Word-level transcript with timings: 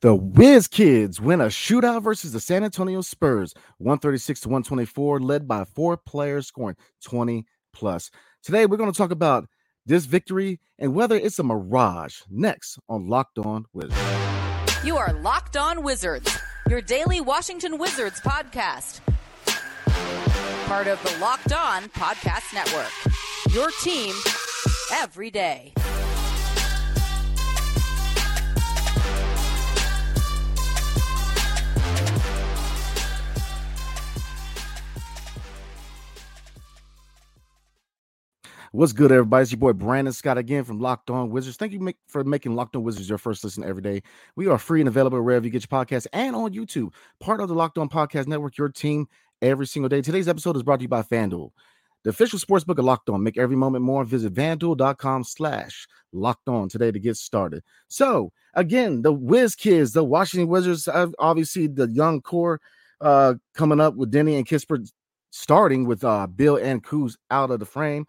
The 0.00 0.14
Wiz 0.14 0.68
Kids 0.68 1.20
win 1.20 1.40
a 1.40 1.46
shootout 1.46 2.04
versus 2.04 2.32
the 2.32 2.38
San 2.38 2.62
Antonio 2.62 3.00
Spurs, 3.00 3.52
136 3.78 4.42
to 4.42 4.48
124, 4.48 5.18
led 5.18 5.48
by 5.48 5.64
four 5.64 5.96
players 5.96 6.46
scoring 6.46 6.76
20 7.02 7.44
plus. 7.72 8.12
Today, 8.44 8.66
we're 8.66 8.76
going 8.76 8.92
to 8.92 8.96
talk 8.96 9.10
about 9.10 9.48
this 9.86 10.04
victory 10.04 10.60
and 10.78 10.94
whether 10.94 11.16
it's 11.16 11.40
a 11.40 11.42
mirage. 11.42 12.20
Next 12.30 12.78
on 12.88 13.08
Locked 13.08 13.40
On 13.40 13.64
Wizards. 13.72 13.96
You 14.84 14.96
are 14.96 15.12
Locked 15.14 15.56
On 15.56 15.82
Wizards, 15.82 16.38
your 16.68 16.80
daily 16.80 17.20
Washington 17.20 17.76
Wizards 17.76 18.20
podcast. 18.20 19.00
Part 20.66 20.86
of 20.86 21.02
the 21.02 21.18
Locked 21.18 21.52
On 21.52 21.88
Podcast 21.88 22.54
Network. 22.54 22.92
Your 23.52 23.70
team 23.82 24.14
every 24.92 25.32
day. 25.32 25.72
What's 38.78 38.92
good, 38.92 39.10
everybody? 39.10 39.42
It's 39.42 39.50
your 39.50 39.58
boy 39.58 39.72
Brandon 39.72 40.12
Scott 40.12 40.38
again 40.38 40.62
from 40.62 40.78
Locked 40.78 41.10
On 41.10 41.30
Wizards. 41.30 41.56
Thank 41.56 41.72
you 41.72 41.92
for 42.06 42.22
making 42.22 42.54
Locked 42.54 42.76
On 42.76 42.84
Wizards 42.84 43.08
your 43.08 43.18
first 43.18 43.42
listen 43.42 43.64
every 43.64 43.82
day. 43.82 44.04
We 44.36 44.46
are 44.46 44.56
free 44.56 44.80
and 44.80 44.86
available 44.86 45.20
wherever 45.20 45.44
you 45.44 45.50
get 45.50 45.66
your 45.68 45.84
podcast 45.84 46.06
and 46.12 46.36
on 46.36 46.54
YouTube. 46.54 46.92
Part 47.18 47.40
of 47.40 47.48
the 47.48 47.56
Locked 47.56 47.76
On 47.78 47.88
Podcast 47.88 48.28
Network, 48.28 48.56
your 48.56 48.68
team 48.68 49.08
every 49.42 49.66
single 49.66 49.88
day. 49.88 50.00
Today's 50.00 50.28
episode 50.28 50.54
is 50.54 50.62
brought 50.62 50.76
to 50.76 50.82
you 50.82 50.88
by 50.88 51.02
FanDuel, 51.02 51.50
the 52.04 52.10
official 52.10 52.38
sports 52.38 52.64
book 52.64 52.78
of 52.78 52.84
Locked 52.84 53.10
On. 53.10 53.20
Make 53.20 53.36
every 53.36 53.56
moment 53.56 53.84
more. 53.84 54.04
Visit 54.04 54.34
fanduel.com 54.34 55.24
slash 55.24 55.88
locked 56.12 56.48
on 56.48 56.68
today 56.68 56.92
to 56.92 57.00
get 57.00 57.16
started. 57.16 57.64
So, 57.88 58.30
again, 58.54 59.02
the 59.02 59.12
Wiz 59.12 59.56
Kids, 59.56 59.92
the 59.92 60.04
Washington 60.04 60.48
Wizards, 60.48 60.88
obviously 61.18 61.66
the 61.66 61.88
young 61.88 62.22
core 62.22 62.60
uh, 63.00 63.34
coming 63.54 63.80
up 63.80 63.96
with 63.96 64.12
Deni 64.12 64.36
and 64.36 64.46
Kispert 64.46 64.88
starting 65.30 65.84
with 65.84 66.04
uh, 66.04 66.28
Beal 66.28 66.56
and 66.56 66.82
Kuz 66.84 67.16
out 67.28 67.50
of 67.50 67.58
the 67.58 67.66
frame. 67.66 68.06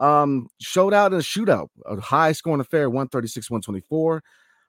Um, 0.00 0.48
showed 0.60 0.94
out 0.94 1.12
in 1.12 1.18
a 1.18 1.22
shootout, 1.22 1.68
a 1.86 2.00
high 2.00 2.32
scoring 2.32 2.60
affair, 2.60 2.88
136, 2.88 3.50
124. 3.50 4.22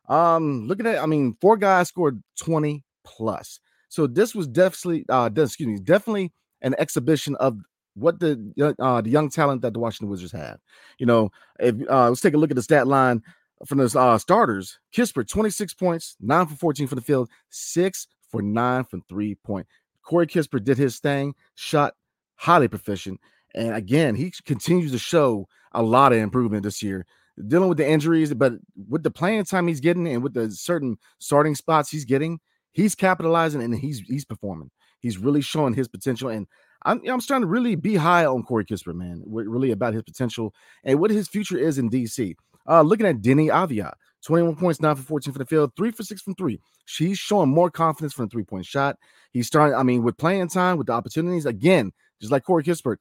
Um, 0.10 0.68
looking 0.68 0.86
at. 0.86 1.02
I 1.02 1.06
mean, 1.06 1.38
four 1.42 1.58
guys 1.58 1.88
scored 1.88 2.22
20 2.40 2.84
plus. 3.04 3.60
So 3.90 4.08
this 4.08 4.36
was 4.36 4.48
definitely, 4.48 5.06
uh, 5.10 5.30
excuse 5.36 5.68
me, 5.68 5.80
definitely 5.80 6.32
an 6.62 6.76
exhibition 6.78 7.36
of 7.38 7.58
what 7.96 8.20
the 8.20 8.76
uh, 8.80 9.02
the 9.02 9.10
young 9.10 9.30
talent 9.30 9.62
that 9.62 9.74
the 9.74 9.80
Washington 9.80 10.10
Wizards 10.10 10.32
have. 10.32 10.60
You 10.98 11.06
know, 11.06 11.32
if 11.60 11.76
uh, 11.90 12.10
let's 12.10 12.22
take 12.22 12.34
a 12.34 12.38
look 12.38 12.52
at 12.52 12.56
the 12.56 12.64
stat 12.64 12.88
line 12.88 13.22
from 13.66 13.78
the 13.78 14.00
uh, 14.00 14.18
starters. 14.18 14.80
Kispert, 14.96 15.28
26 15.28 15.74
points, 15.76 16.16
nine 16.20 16.48
for 16.48 16.56
14 16.56 16.88
for 16.88 16.96
the 16.96 17.02
field, 17.02 17.30
six 17.50 18.08
for 18.30 18.42
nine 18.42 18.84
from 18.84 19.04
three 19.10 19.36
point. 19.36 19.68
Corey 20.04 20.28
Kispert 20.28 20.64
did 20.64 20.78
his 20.78 21.00
thing, 21.00 21.36
shot 21.56 21.94
highly 22.36 22.68
proficient. 22.68 23.20
And 23.56 23.74
again, 23.74 24.16
he 24.16 24.32
continues 24.46 24.92
to 24.92 25.00
show 25.00 25.48
a 25.74 25.82
lot 25.82 26.14
of 26.14 26.20
improvement 26.20 26.64
this 26.64 26.82
year, 26.82 27.06
dealing 27.48 27.70
with 27.70 27.78
the 27.78 27.90
injuries, 27.90 28.34
but 28.34 28.54
with 28.90 29.04
the 29.04 29.12
playing 29.12 29.46
time 29.46 29.68
he's 29.68 29.80
getting 29.80 30.08
and 30.08 30.24
with 30.24 30.34
the 30.34 30.52
certain 30.52 30.98
starting 31.20 31.56
spots 31.56 31.90
he's 31.90 32.06
getting, 32.06 32.40
he's 32.72 32.96
capitalizing 32.96 33.62
and 33.62 33.76
he's 33.76 34.00
he's 34.00 34.26
performing. 34.26 34.72
He's 35.00 35.18
really 35.18 35.42
showing 35.42 35.74
his 35.74 35.88
potential. 35.88 36.30
And 36.30 36.48
I'm, 36.84 37.02
I'm 37.08 37.22
starting 37.22 37.44
to 37.44 37.52
really 37.52 37.76
be 37.76 37.96
high 37.96 38.26
on 38.26 38.44
Corey 38.44 38.66
Kispert, 38.66 38.96
man. 38.96 39.24
Really 39.26 39.72
about 39.72 39.94
his 39.94 40.04
potential 40.04 40.54
and 40.84 41.00
what 41.00 41.12
his 41.12 41.28
future 41.28 41.58
is 41.58 41.78
in 41.78 41.90
DC. 41.90 42.36
Uh, 42.70 42.82
looking 42.82 43.08
at 43.08 43.22
Deni 43.22 43.48
Avdija, 43.48 43.92
21 44.24 44.56
points, 44.56 44.80
9 44.80 44.96
for 44.96 45.02
14 45.02 45.34
for 45.34 45.40
the 45.40 45.46
field, 45.46 45.72
3 45.76 45.92
for 45.92 46.04
6 46.04 46.22
from 46.22 46.36
3. 46.36 46.60
She's 46.86 47.18
showing 47.18 47.50
more 47.50 47.72
confidence 47.72 48.14
from 48.14 48.26
the 48.26 48.30
three 48.30 48.44
point 48.44 48.66
shot. 48.66 48.98
He's 49.32 49.48
starting, 49.48 49.76
I 49.76 49.84
mean, 49.84 50.04
with 50.04 50.18
playing 50.18 50.50
time, 50.50 50.78
with 50.78 50.88
the 50.88 50.94
opportunities, 50.94 51.46
again, 51.46 51.92
just 52.20 52.32
like 52.32 52.44
Corey 52.44 52.64
Kispert, 52.64 52.98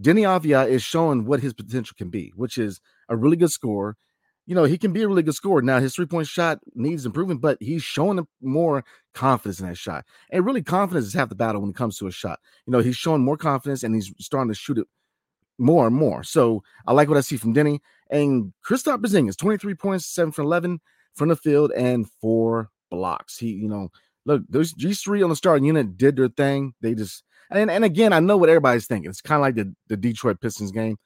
Deni 0.00 0.22
Avdija 0.22 0.68
is 0.68 0.82
showing 0.82 1.24
what 1.24 1.40
his 1.40 1.52
potential 1.52 1.94
can 1.96 2.08
be, 2.08 2.32
which 2.34 2.58
is 2.58 2.80
a 3.08 3.16
really 3.16 3.36
good 3.36 3.50
scorer. 3.50 3.96
You 4.46 4.54
know, 4.54 4.64
he 4.64 4.76
can 4.76 4.92
be 4.92 5.02
a 5.02 5.08
really 5.08 5.22
good 5.22 5.34
scorer. 5.34 5.62
Now, 5.62 5.80
his 5.80 5.94
three 5.94 6.06
point 6.06 6.26
shot 6.26 6.58
needs 6.74 7.06
improvement, 7.06 7.40
but 7.40 7.56
he's 7.60 7.82
showing 7.82 8.26
more 8.42 8.84
confidence 9.14 9.60
in 9.60 9.66
that 9.68 9.78
shot. 9.78 10.04
And 10.30 10.44
really, 10.44 10.62
confidence 10.62 11.06
is 11.06 11.14
half 11.14 11.30
the 11.30 11.34
battle 11.34 11.60
when 11.62 11.70
it 11.70 11.76
comes 11.76 11.96
to 11.98 12.06
a 12.06 12.10
shot. 12.10 12.40
You 12.66 12.72
know, 12.72 12.80
he's 12.80 12.96
showing 12.96 13.24
more 13.24 13.38
confidence 13.38 13.82
and 13.82 13.94
he's 13.94 14.12
starting 14.18 14.52
to 14.52 14.58
shoot 14.58 14.78
it 14.78 14.86
more 15.58 15.86
and 15.86 15.96
more. 15.96 16.24
So 16.24 16.62
I 16.86 16.92
like 16.92 17.08
what 17.08 17.16
I 17.16 17.22
see 17.22 17.36
from 17.36 17.54
Deni. 17.54 17.78
And 18.10 18.52
Kristaps 18.68 19.00
Porzingis, 19.00 19.36
23 19.36 19.74
points, 19.74 20.06
7 20.06 20.32
for 20.32 20.42
11 20.42 20.80
from 21.14 21.28
the 21.28 21.36
field, 21.36 21.72
and 21.72 22.10
four 22.20 22.70
blocks. 22.90 23.38
He, 23.38 23.50
you 23.50 23.68
know, 23.68 23.88
look, 24.26 24.42
those 24.48 24.72
these 24.72 25.00
three 25.00 25.22
on 25.22 25.30
the 25.30 25.36
starting 25.36 25.64
unit 25.64 25.96
did 25.96 26.16
their 26.16 26.28
thing. 26.28 26.74
They 26.80 26.94
just 26.94 27.24
and 27.54 27.70
and 27.70 27.84
again, 27.84 28.12
I 28.12 28.20
know 28.20 28.36
what 28.36 28.48
everybody's 28.48 28.86
thinking. 28.86 29.10
It's 29.10 29.20
kind 29.20 29.36
of 29.36 29.42
like 29.42 29.54
the, 29.54 29.74
the 29.88 29.96
Detroit 29.96 30.40
Pistons 30.40 30.72
game. 30.72 30.96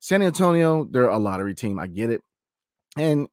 San 0.00 0.22
Antonio, 0.22 0.84
they're 0.90 1.08
a 1.08 1.18
lottery 1.18 1.54
team. 1.54 1.78
I 1.78 1.86
get 1.86 2.10
it. 2.10 2.22
And 2.96 3.28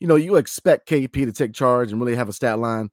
you 0.00 0.06
know, 0.06 0.16
you 0.16 0.36
expect 0.36 0.88
KP 0.88 1.12
to 1.12 1.32
take 1.32 1.52
charge 1.52 1.90
and 1.90 2.00
really 2.00 2.16
have 2.16 2.28
a 2.28 2.32
stat 2.32 2.58
line 2.58 2.90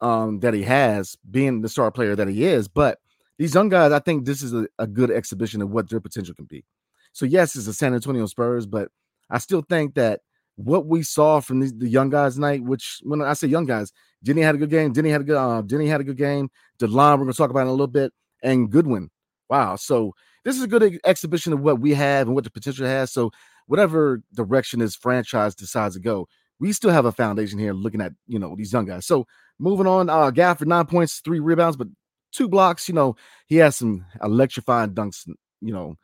um, 0.00 0.40
that 0.40 0.54
he 0.54 0.62
has, 0.62 1.16
being 1.30 1.62
the 1.62 1.68
star 1.68 1.90
player 1.90 2.16
that 2.16 2.28
he 2.28 2.44
is. 2.44 2.68
But 2.68 2.98
these 3.38 3.54
young 3.54 3.68
guys, 3.68 3.92
I 3.92 4.00
think 4.00 4.24
this 4.24 4.42
is 4.42 4.52
a, 4.52 4.66
a 4.78 4.86
good 4.86 5.10
exhibition 5.10 5.62
of 5.62 5.70
what 5.70 5.88
their 5.88 6.00
potential 6.00 6.34
can 6.34 6.44
be. 6.44 6.64
So 7.12 7.26
yes, 7.26 7.56
it's 7.56 7.66
the 7.66 7.74
San 7.74 7.94
Antonio 7.94 8.26
Spurs, 8.26 8.66
but 8.66 8.88
I 9.30 9.38
still 9.38 9.62
think 9.62 9.94
that 9.94 10.20
what 10.56 10.86
we 10.86 11.02
saw 11.02 11.40
from 11.40 11.60
these, 11.60 11.72
the 11.72 11.88
young 11.88 12.10
guys 12.10 12.34
tonight, 12.34 12.62
which 12.62 13.00
when 13.02 13.22
I 13.22 13.32
say 13.32 13.48
young 13.48 13.64
guys, 13.64 13.92
Deni 14.24 14.42
had 14.42 14.54
a 14.54 14.58
good 14.58 14.70
game. 14.70 14.92
Deni 14.92 15.10
had 15.10 15.22
a 15.22 15.24
good. 15.24 15.36
Uh, 15.36 15.62
Deni 15.62 15.88
had 15.88 16.00
a 16.00 16.04
good 16.04 16.16
game. 16.16 16.50
Delon, 16.78 17.12
we're 17.12 17.24
going 17.24 17.32
to 17.32 17.36
talk 17.36 17.50
about 17.50 17.62
in 17.62 17.68
a 17.68 17.72
little 17.72 17.86
bit 17.86 18.12
and 18.42 18.70
Goodwin. 18.70 19.10
Wow. 19.48 19.76
So 19.76 20.14
this 20.44 20.56
is 20.56 20.62
a 20.62 20.68
good 20.68 20.98
exhibition 21.04 21.52
of 21.52 21.60
what 21.60 21.80
we 21.80 21.94
have 21.94 22.26
and 22.26 22.34
what 22.34 22.44
the 22.44 22.50
potential 22.50 22.86
has. 22.86 23.12
So 23.12 23.30
whatever 23.66 24.22
direction 24.34 24.80
this 24.80 24.96
franchise 24.96 25.54
decides 25.54 25.94
to 25.94 26.00
go, 26.00 26.28
we 26.58 26.72
still 26.72 26.90
have 26.90 27.04
a 27.04 27.12
foundation 27.12 27.58
here 27.58 27.72
looking 27.72 28.00
at, 28.00 28.12
you 28.26 28.38
know, 28.38 28.54
these 28.56 28.72
young 28.72 28.86
guys. 28.86 29.06
So 29.06 29.26
moving 29.58 29.86
on, 29.86 30.08
uh 30.08 30.30
Gafford, 30.30 30.66
nine 30.66 30.86
points, 30.86 31.20
three 31.20 31.40
rebounds, 31.40 31.76
but 31.76 31.88
two 32.32 32.48
blocks. 32.48 32.88
You 32.88 32.94
know, 32.94 33.16
he 33.46 33.56
has 33.56 33.76
some 33.76 34.06
electrifying 34.22 34.94
dunks, 34.94 35.28
you 35.60 35.72
know, 35.72 35.96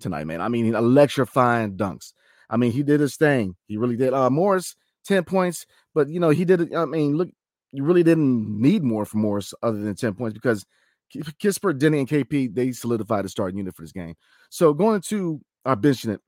tonight, 0.00 0.26
man. 0.26 0.40
I 0.40 0.48
mean, 0.48 0.74
electrifying 0.74 1.76
dunks. 1.76 2.12
I 2.50 2.56
mean, 2.56 2.72
he 2.72 2.82
did 2.82 3.00
his 3.00 3.16
thing. 3.16 3.56
He 3.66 3.76
really 3.76 3.96
did. 3.96 4.12
Uh 4.14 4.30
Morris, 4.30 4.76
10 5.06 5.24
points, 5.24 5.66
but 5.94 6.08
you 6.08 6.20
know, 6.20 6.30
he 6.30 6.44
did. 6.44 6.74
I 6.74 6.84
mean, 6.84 7.16
look, 7.16 7.30
you 7.72 7.84
really 7.84 8.02
didn't 8.02 8.60
need 8.60 8.82
more 8.82 9.04
from 9.04 9.22
Morris 9.22 9.54
other 9.62 9.78
than 9.78 9.94
10 9.94 10.14
points 10.14 10.34
because 10.34 10.66
Kispert, 11.14 11.78
Deni, 11.78 11.98
and 11.98 12.08
KP, 12.08 12.54
they 12.54 12.72
solidified 12.72 13.24
the 13.24 13.28
starting 13.28 13.58
unit 13.58 13.74
for 13.74 13.82
this 13.82 13.92
game. 13.92 14.14
So 14.50 14.72
going 14.72 15.00
to 15.02 15.40
our 15.64 15.72
uh, 15.72 15.76
bench 15.76 16.04
unit, 16.04 16.20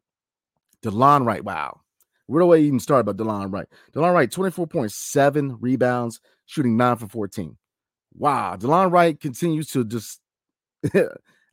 Delon 0.83 1.27
Wright. 1.27 1.45
Wow. 1.45 1.81
Where 2.27 2.43
do 2.43 2.53
I 2.55 2.59
even 2.59 2.81
start 2.81 3.01
about 3.01 3.17
Delon 3.17 3.53
Wright? 3.53 3.67
Delon 3.95 4.15
Wright, 4.15 4.31
24.7 4.31 5.57
rebounds, 5.61 6.21
shooting 6.47 6.77
9 6.77 6.97
for 6.97 7.09
14. 7.09 7.57
Wow. 8.17 8.57
Delon 8.57 8.91
Wright 8.91 9.19
continues 9.19 9.69
to 9.69 9.85
just 9.85 10.21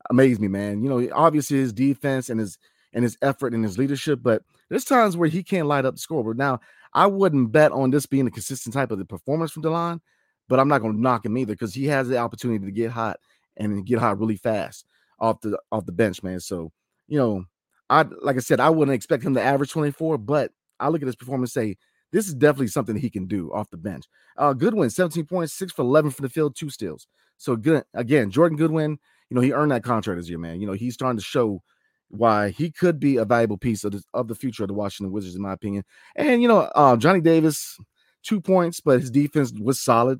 amaze 0.09 0.39
me, 0.39 0.47
man. 0.47 0.83
You 0.83 0.89
know, 0.89 1.09
obviously 1.13 1.57
his 1.57 1.73
defense 1.73 2.29
and 2.29 2.39
his 2.39 2.57
and 2.93 3.03
his 3.03 3.17
effort 3.21 3.53
and 3.53 3.63
his 3.63 3.77
leadership, 3.77 4.19
but 4.21 4.43
there's 4.69 4.83
times 4.83 5.15
where 5.15 5.29
he 5.29 5.43
can't 5.43 5.67
light 5.67 5.85
up 5.85 5.95
the 5.95 5.99
scoreboard. 5.99 6.37
Now, 6.37 6.59
I 6.93 7.07
wouldn't 7.07 7.53
bet 7.53 7.71
on 7.71 7.89
this 7.89 8.05
being 8.05 8.27
a 8.27 8.31
consistent 8.31 8.73
type 8.73 8.91
of 8.91 8.99
the 8.99 9.05
performance 9.05 9.51
from 9.51 9.63
Delon 9.63 10.01
but 10.51 10.59
I'm 10.59 10.67
not 10.67 10.81
going 10.81 10.93
to 10.93 11.01
knock 11.01 11.25
him 11.25 11.37
either 11.37 11.53
because 11.53 11.73
he 11.73 11.85
has 11.85 12.09
the 12.09 12.17
opportunity 12.17 12.65
to 12.65 12.71
get 12.73 12.91
hot 12.91 13.21
and 13.55 13.85
get 13.85 13.99
hot 13.99 14.19
really 14.19 14.35
fast 14.35 14.85
off 15.17 15.39
the 15.39 15.57
off 15.71 15.85
the 15.85 15.93
bench, 15.93 16.21
man. 16.23 16.41
So 16.41 16.73
you 17.07 17.17
know, 17.17 17.45
I 17.89 18.03
like 18.21 18.35
I 18.35 18.39
said, 18.39 18.59
I 18.59 18.69
wouldn't 18.69 18.93
expect 18.93 19.23
him 19.23 19.33
to 19.35 19.41
average 19.41 19.71
24, 19.71 20.17
but 20.17 20.51
I 20.77 20.89
look 20.89 21.01
at 21.01 21.05
his 21.05 21.15
performance 21.15 21.53
say 21.53 21.77
this 22.11 22.27
is 22.27 22.33
definitely 22.33 22.67
something 22.67 22.97
he 22.97 23.09
can 23.09 23.27
do 23.27 23.49
off 23.53 23.69
the 23.69 23.77
bench. 23.77 24.03
Uh, 24.35 24.51
Goodwin, 24.51 24.89
17 24.89 25.25
points, 25.25 25.53
six 25.53 25.71
for 25.71 25.83
11 25.83 26.11
from 26.11 26.23
the 26.23 26.29
field, 26.29 26.53
two 26.53 26.69
steals. 26.69 27.07
So 27.37 27.55
good 27.55 27.85
again, 27.93 28.29
Jordan 28.29 28.57
Goodwin. 28.57 28.99
You 29.29 29.35
know, 29.35 29.41
he 29.41 29.53
earned 29.53 29.71
that 29.71 29.85
contract 29.85 30.19
this 30.19 30.27
year, 30.27 30.37
man. 30.37 30.59
You 30.59 30.67
know, 30.67 30.73
he's 30.73 30.95
starting 30.95 31.17
to 31.17 31.23
show 31.23 31.63
why 32.09 32.49
he 32.49 32.71
could 32.71 32.99
be 32.99 33.15
a 33.15 33.23
valuable 33.23 33.57
piece 33.57 33.85
of 33.85 33.93
the, 33.93 34.03
of 34.13 34.27
the 34.27 34.35
future 34.35 34.63
of 34.63 34.67
the 34.67 34.73
Washington 34.73 35.13
Wizards, 35.13 35.35
in 35.35 35.41
my 35.41 35.53
opinion. 35.53 35.85
And 36.17 36.41
you 36.41 36.49
know, 36.49 36.69
uh, 36.75 36.97
Johnny 36.97 37.21
Davis, 37.21 37.77
two 38.21 38.41
points, 38.41 38.81
but 38.81 38.99
his 38.99 39.09
defense 39.09 39.53
was 39.57 39.79
solid 39.79 40.19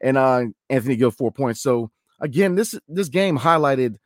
and 0.00 0.16
uh, 0.16 0.44
Anthony 0.70 0.96
Gill 0.96 1.10
four 1.10 1.32
points. 1.32 1.60
So 1.60 1.90
again, 2.20 2.54
this 2.54 2.78
this 2.88 3.08
game 3.08 3.38
highlighted 3.38 3.96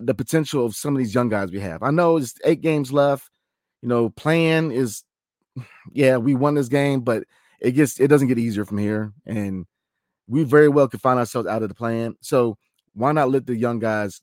the 0.00 0.14
potential 0.14 0.64
of 0.64 0.74
some 0.74 0.94
of 0.94 0.98
these 0.98 1.14
young 1.14 1.28
guys 1.28 1.50
we 1.50 1.60
have. 1.60 1.82
I 1.82 1.90
know 1.90 2.16
it's 2.16 2.34
eight 2.44 2.60
games 2.60 2.92
left. 2.92 3.28
You 3.82 3.88
know, 3.88 4.10
play-in 4.10 4.70
is 4.70 5.02
yeah, 5.92 6.16
we 6.16 6.34
won 6.34 6.54
this 6.54 6.68
game, 6.68 7.00
but 7.00 7.24
it 7.60 7.72
gets 7.72 8.00
it 8.00 8.08
doesn't 8.08 8.28
get 8.28 8.38
easier 8.38 8.64
from 8.64 8.78
here, 8.78 9.12
and 9.26 9.66
we 10.28 10.44
very 10.44 10.68
well 10.68 10.88
could 10.88 11.02
find 11.02 11.18
ourselves 11.18 11.48
out 11.48 11.62
of 11.62 11.68
the 11.68 11.74
plan. 11.74 12.16
So 12.20 12.56
why 12.94 13.12
not 13.12 13.30
let 13.30 13.46
the 13.46 13.56
young 13.56 13.78
guys 13.78 14.20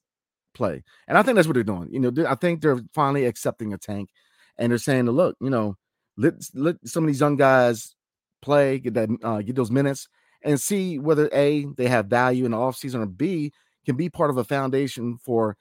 play? 0.54 0.84
And 1.08 1.18
I 1.18 1.24
think 1.24 1.36
that's 1.36 1.48
what 1.48 1.54
they're 1.54 1.64
doing. 1.64 1.90
You 1.92 2.00
know, 2.00 2.26
I 2.28 2.36
think 2.36 2.62
they're 2.62 2.82
finally 2.94 3.26
accepting 3.26 3.74
a 3.74 3.78
tank, 3.78 4.10
and 4.58 4.72
they're 4.72 4.78
saying, 4.78 5.06
"Look, 5.06 5.38
you 5.40 5.50
know, 5.50 5.76
let 6.18 6.36
let 6.54 6.76
some 6.86 7.04
of 7.04 7.08
these 7.08 7.22
young 7.22 7.38
guys 7.38 7.96
play, 8.42 8.80
get 8.80 8.94
that 8.96 9.10
uh, 9.24 9.42
get 9.42 9.56
those 9.56 9.72
minutes, 9.72 10.08
and 10.44 10.60
see 10.60 11.00
whether 11.00 11.30
a 11.34 11.66
they 11.78 11.88
have 11.88 12.08
value 12.08 12.46
in 12.46 12.52
the 12.52 12.58
offseason 12.58 13.02
or 13.02 13.06
b 13.06 13.52
can 13.86 13.96
be 13.96 14.10
part 14.10 14.30
of 14.30 14.38
a 14.38 14.44
foundation 14.44 15.18
for 15.18 15.58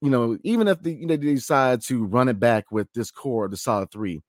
you 0.00 0.10
know 0.10 0.38
even 0.42 0.68
if 0.68 0.82
the, 0.82 0.92
you 0.92 1.06
know, 1.06 1.16
they 1.16 1.34
decide 1.34 1.82
to 1.82 2.04
run 2.04 2.28
it 2.28 2.38
back 2.38 2.70
with 2.70 2.92
this 2.92 3.10
core 3.10 3.48
the 3.48 3.56
solid 3.56 3.90
three 3.90 4.22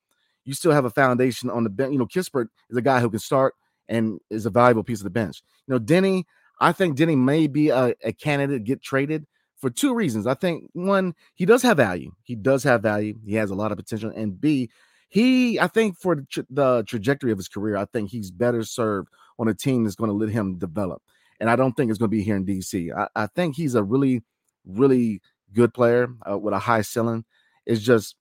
you 0.46 0.54
still 0.54 0.72
have 0.72 0.86
a 0.86 0.90
foundation 0.90 1.50
on 1.50 1.64
the 1.64 1.70
bench 1.70 1.92
you 1.92 2.00
know 2.00 2.06
kispert 2.06 2.48
is 2.70 2.78
a 2.78 2.82
guy 2.82 3.00
who 3.00 3.10
can 3.10 3.20
start 3.20 3.54
and 3.90 4.20
is 4.30 4.46
a 4.46 4.50
valuable 4.50 4.84
piece 4.84 5.00
of 5.00 5.06
the 5.06 5.10
bench. 5.10 5.42
You 5.68 5.74
know 5.74 5.80
deni 5.80 6.24
i 6.60 6.72
think 6.72 6.98
deni 6.98 7.18
may 7.18 7.48
be 7.48 7.70
a, 7.70 7.94
a 8.04 8.12
candidate 8.14 8.64
get 8.64 8.82
traded 8.82 9.26
for 9.58 9.72
two 9.72 9.96
reasons. 9.96 10.28
I 10.28 10.36
think 10.36 10.70
one 10.74 11.16
he 11.34 11.46
does 11.46 11.64
have 11.64 11.78
value. 11.78 12.12
He 12.22 12.36
does 12.36 12.64
have 12.64 12.84
value. 12.84 13.16
He 13.26 13.34
has 13.36 13.50
a 13.50 13.56
lot 13.56 13.72
of 13.72 13.78
potential. 13.78 14.12
And 14.16 14.40
b 14.40 14.70
he 15.10 15.60
i 15.60 15.68
think 15.68 15.98
for 15.98 16.16
the, 16.16 16.26
tra- 16.30 16.46
the 16.50 16.84
trajectory 16.84 17.32
of 17.32 17.38
his 17.38 17.48
career 17.48 17.78
i 17.78 17.86
think 17.86 18.10
he's 18.10 18.30
better 18.32 18.64
served 18.64 19.10
on 19.40 19.48
a 19.48 19.54
team 19.54 19.84
that's 19.84 19.96
going 19.96 20.10
to 20.10 20.16
let 20.16 20.30
him 20.30 20.58
develop 20.58 21.02
and 21.40 21.50
I 21.50 21.56
don't 21.56 21.74
think 21.74 21.90
it's 21.90 22.00
going 22.00 22.10
to 22.10 22.18
be 22.18 22.24
here 22.24 22.36
in 22.36 22.46
DC. 22.46 22.92
I, 22.96 23.08
I 23.16 23.28
think 23.28 23.56
he's 23.56 23.76
a 23.76 23.84
really, 23.84 24.24
really 24.66 25.22
good 25.54 25.74
player 25.74 26.10
uh, 26.30 26.38
with 26.38 26.54
a 26.54 26.60
high 26.60 26.82
ceiling. 26.82 27.26
It's 27.66 27.82
just 27.82 28.16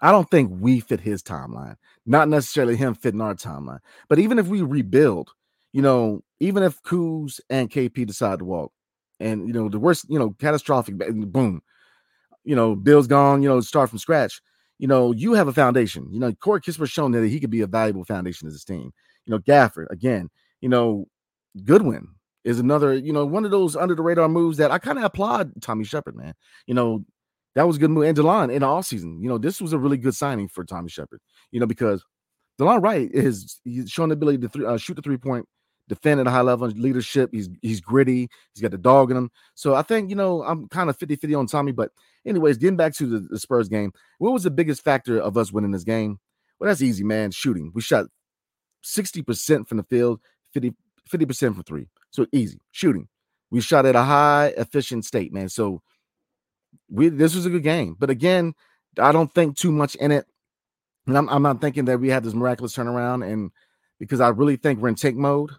I 0.00 0.10
don't 0.10 0.30
think 0.30 0.50
we 0.60 0.80
fit 0.80 1.00
his 1.00 1.22
timeline, 1.22 1.76
not 2.06 2.28
necessarily 2.28 2.76
him 2.76 2.94
fitting 2.94 3.20
our 3.20 3.34
timeline. 3.34 3.78
But 4.08 4.18
even 4.18 4.38
if 4.38 4.48
we 4.48 4.62
rebuild, 4.62 5.30
you 5.72 5.82
know, 5.82 6.22
even 6.40 6.62
if 6.62 6.82
Kuz 6.82 7.40
and 7.48 7.70
KP 7.70 8.06
decide 8.06 8.40
to 8.40 8.44
walk, 8.44 8.72
and 9.20 9.46
you 9.46 9.52
know 9.52 9.68
the 9.68 9.78
worst, 9.78 10.06
you 10.08 10.18
know, 10.18 10.34
catastrophic, 10.40 10.96
boom, 10.98 11.62
you 12.44 12.56
know, 12.56 12.74
Beal's 12.74 13.06
gone, 13.06 13.42
you 13.42 13.48
know, 13.48 13.60
start 13.60 13.90
from 13.90 13.98
scratch. 13.98 14.40
You 14.78 14.88
know, 14.88 15.12
you 15.12 15.34
have 15.34 15.46
a 15.46 15.52
foundation. 15.52 16.08
You 16.10 16.18
know, 16.18 16.32
Corey 16.32 16.60
Kispert's 16.60 16.90
shown 16.90 17.12
that 17.12 17.28
he 17.28 17.38
could 17.38 17.50
be 17.50 17.60
a 17.60 17.68
valuable 17.68 18.04
foundation 18.04 18.48
as 18.48 18.54
this 18.54 18.64
team. 18.64 18.92
You 19.26 19.32
know, 19.32 19.38
Gafford 19.38 19.86
again. 19.90 20.28
You 20.60 20.68
know, 20.68 21.06
Goodwin 21.64 22.08
is 22.44 22.58
another, 22.58 22.94
you 22.94 23.12
know, 23.12 23.24
one 23.24 23.44
of 23.44 23.50
those 23.50 23.76
under 23.76 23.94
the 23.94 24.02
radar 24.02 24.28
moves 24.28 24.58
that 24.58 24.70
I 24.70 24.78
kind 24.78 24.98
of 24.98 25.04
applaud 25.04 25.52
Tommy 25.60 25.84
Sheppard, 25.84 26.16
man. 26.16 26.34
You 26.66 26.74
know, 26.74 27.04
that 27.54 27.66
was 27.66 27.76
a 27.76 27.80
good 27.80 27.90
move. 27.90 28.04
And 28.04 28.16
Delon 28.16 28.52
in 28.52 28.60
the 28.60 28.66
off 28.66 28.86
season, 28.86 29.22
you 29.22 29.28
know, 29.28 29.38
this 29.38 29.60
was 29.60 29.72
a 29.72 29.78
really 29.78 29.98
good 29.98 30.14
signing 30.14 30.48
for 30.48 30.64
Tommy 30.64 30.88
Sheppard. 30.88 31.20
you 31.50 31.60
know, 31.60 31.66
because 31.66 32.04
Delon 32.60 32.82
Wright 32.82 33.10
is 33.12 33.60
he's 33.64 33.90
shown 33.90 34.08
the 34.08 34.14
ability 34.14 34.38
to 34.38 34.48
th- 34.48 34.64
uh, 34.64 34.76
shoot 34.76 34.94
the 34.94 35.02
three 35.02 35.16
point, 35.16 35.46
defend 35.88 36.20
at 36.20 36.26
a 36.26 36.30
high 36.30 36.42
level, 36.42 36.68
leadership. 36.68 37.30
He's 37.32 37.48
he's 37.60 37.80
gritty. 37.80 38.28
He's 38.54 38.62
got 38.62 38.70
the 38.70 38.78
dog 38.78 39.10
in 39.10 39.16
him. 39.16 39.30
So 39.54 39.74
I 39.74 39.82
think, 39.82 40.10
you 40.10 40.16
know, 40.16 40.42
I'm 40.42 40.68
kind 40.68 40.90
of 40.90 40.96
50 40.98 41.16
50 41.16 41.34
on 41.34 41.46
Tommy. 41.46 41.72
But, 41.72 41.90
anyways, 42.26 42.58
getting 42.58 42.76
back 42.76 42.94
to 42.94 43.06
the, 43.06 43.20
the 43.20 43.38
Spurs 43.38 43.68
game, 43.68 43.92
what 44.18 44.32
was 44.32 44.42
the 44.42 44.50
biggest 44.50 44.82
factor 44.84 45.18
of 45.18 45.36
us 45.36 45.52
winning 45.52 45.70
this 45.70 45.84
game? 45.84 46.18
Well, 46.58 46.68
that's 46.68 46.82
easy, 46.82 47.04
man. 47.04 47.30
Shooting. 47.30 47.72
We 47.74 47.82
shot 47.82 48.06
60% 48.84 49.68
from 49.68 49.78
the 49.78 49.84
field, 49.84 50.20
50, 50.52 50.72
50% 51.10 51.54
from 51.54 51.62
three. 51.62 51.88
So 52.10 52.26
easy 52.32 52.60
shooting. 52.70 53.08
We 53.50 53.60
shot 53.60 53.86
at 53.86 53.96
a 53.96 54.02
high 54.02 54.52
efficient 54.56 55.04
state, 55.04 55.32
man. 55.32 55.48
So 55.48 55.82
we 56.90 57.08
this 57.08 57.34
was 57.34 57.46
a 57.46 57.50
good 57.50 57.62
game. 57.62 57.96
But 57.98 58.10
again, 58.10 58.54
I 58.98 59.12
don't 59.12 59.32
think 59.32 59.56
too 59.56 59.72
much 59.72 59.94
in 59.96 60.10
it. 60.10 60.26
And 61.06 61.18
I'm, 61.18 61.28
I'm 61.28 61.42
not 61.42 61.60
thinking 61.60 61.86
that 61.86 62.00
we 62.00 62.08
have 62.10 62.22
this 62.22 62.34
miraculous 62.34 62.76
turnaround, 62.76 63.26
and 63.30 63.50
because 63.98 64.20
I 64.20 64.28
really 64.28 64.56
think 64.56 64.80
we're 64.80 64.88
in 64.88 64.94
tank 64.94 65.16
mode. 65.16 65.50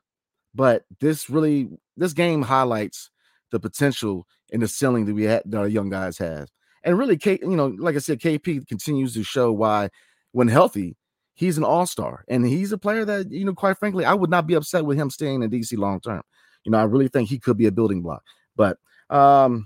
But 0.56 0.86
this 1.00 1.30
really 1.30 1.70
this 1.98 2.14
game 2.14 2.42
highlights 2.42 3.10
the 3.52 3.60
potential 3.60 4.28
and 4.52 4.62
the 4.62 4.68
ceiling 4.68 5.06
that 5.06 5.14
we 5.14 5.24
had 5.24 5.44
that 5.46 5.58
our 5.58 5.68
young 5.68 5.90
guys 5.90 6.18
have. 6.18 6.50
And 6.84 6.98
really, 6.98 7.18
K, 7.18 7.40
you 7.42 7.56
know, 7.56 7.68
like 7.68 7.96
I 7.96 8.00
said, 8.00 8.20
KP 8.20 8.68
continues 8.68 9.14
to 9.14 9.24
show 9.24 9.52
why, 9.52 9.90
when 10.31 10.48
healthy, 10.48 10.98
he's 11.33 11.57
an 11.57 11.63
all-star. 11.63 12.24
And 12.27 12.45
he's 12.45 12.71
a 12.71 12.77
player 12.77 13.06
that, 13.06 13.31
you 13.31 13.45
know, 13.45 13.53
quite 13.53 13.77
frankly, 13.77 14.06
I 14.06 14.13
would 14.13 14.30
not 14.30 14.47
be 14.47 14.53
upset 14.53 14.85
with 14.85 14.97
him 14.97 15.09
staying 15.09 15.44
in 15.44 15.50
DC 15.50 15.77
long 15.77 16.00
term. 16.00 16.21
You 16.63 16.71
know, 16.71 16.77
I 16.77 16.83
really 16.83 17.07
think 17.07 17.30
he 17.30 17.39
could 17.39 17.57
be 17.57 17.68
a 17.68 17.71
building 17.71 18.01
block. 18.01 18.24
But 18.56 18.77
um, 19.09 19.65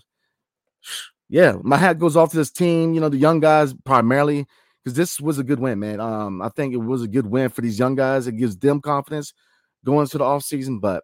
yeah, 1.29 1.57
my 1.61 1.77
hat 1.77 1.99
goes 1.99 2.15
off 2.15 2.31
to 2.31 2.37
this 2.37 2.51
team. 2.51 2.93
You 2.93 3.01
know, 3.01 3.09
the 3.09 3.17
young 3.17 3.39
guys 3.39 3.73
primarily 3.85 4.45
because 4.83 4.95
this 4.95 5.19
was 5.19 5.37
a 5.37 5.43
good 5.43 5.59
win, 5.59 5.79
man. 5.79 5.99
Um, 5.99 6.41
I 6.41 6.47
think 6.47 6.73
it 6.73 6.77
was 6.77 7.03
a 7.03 7.09
good 7.09 7.27
win 7.27 7.49
for 7.49 7.59
these 7.59 7.77
young 7.77 7.95
guys. 7.95 8.25
It 8.25 8.37
gives 8.37 8.57
them 8.57 8.79
confidence 8.79 9.33
going 9.83 10.03
into 10.03 10.17
the 10.17 10.23
offseason. 10.23 10.79
But 10.79 11.03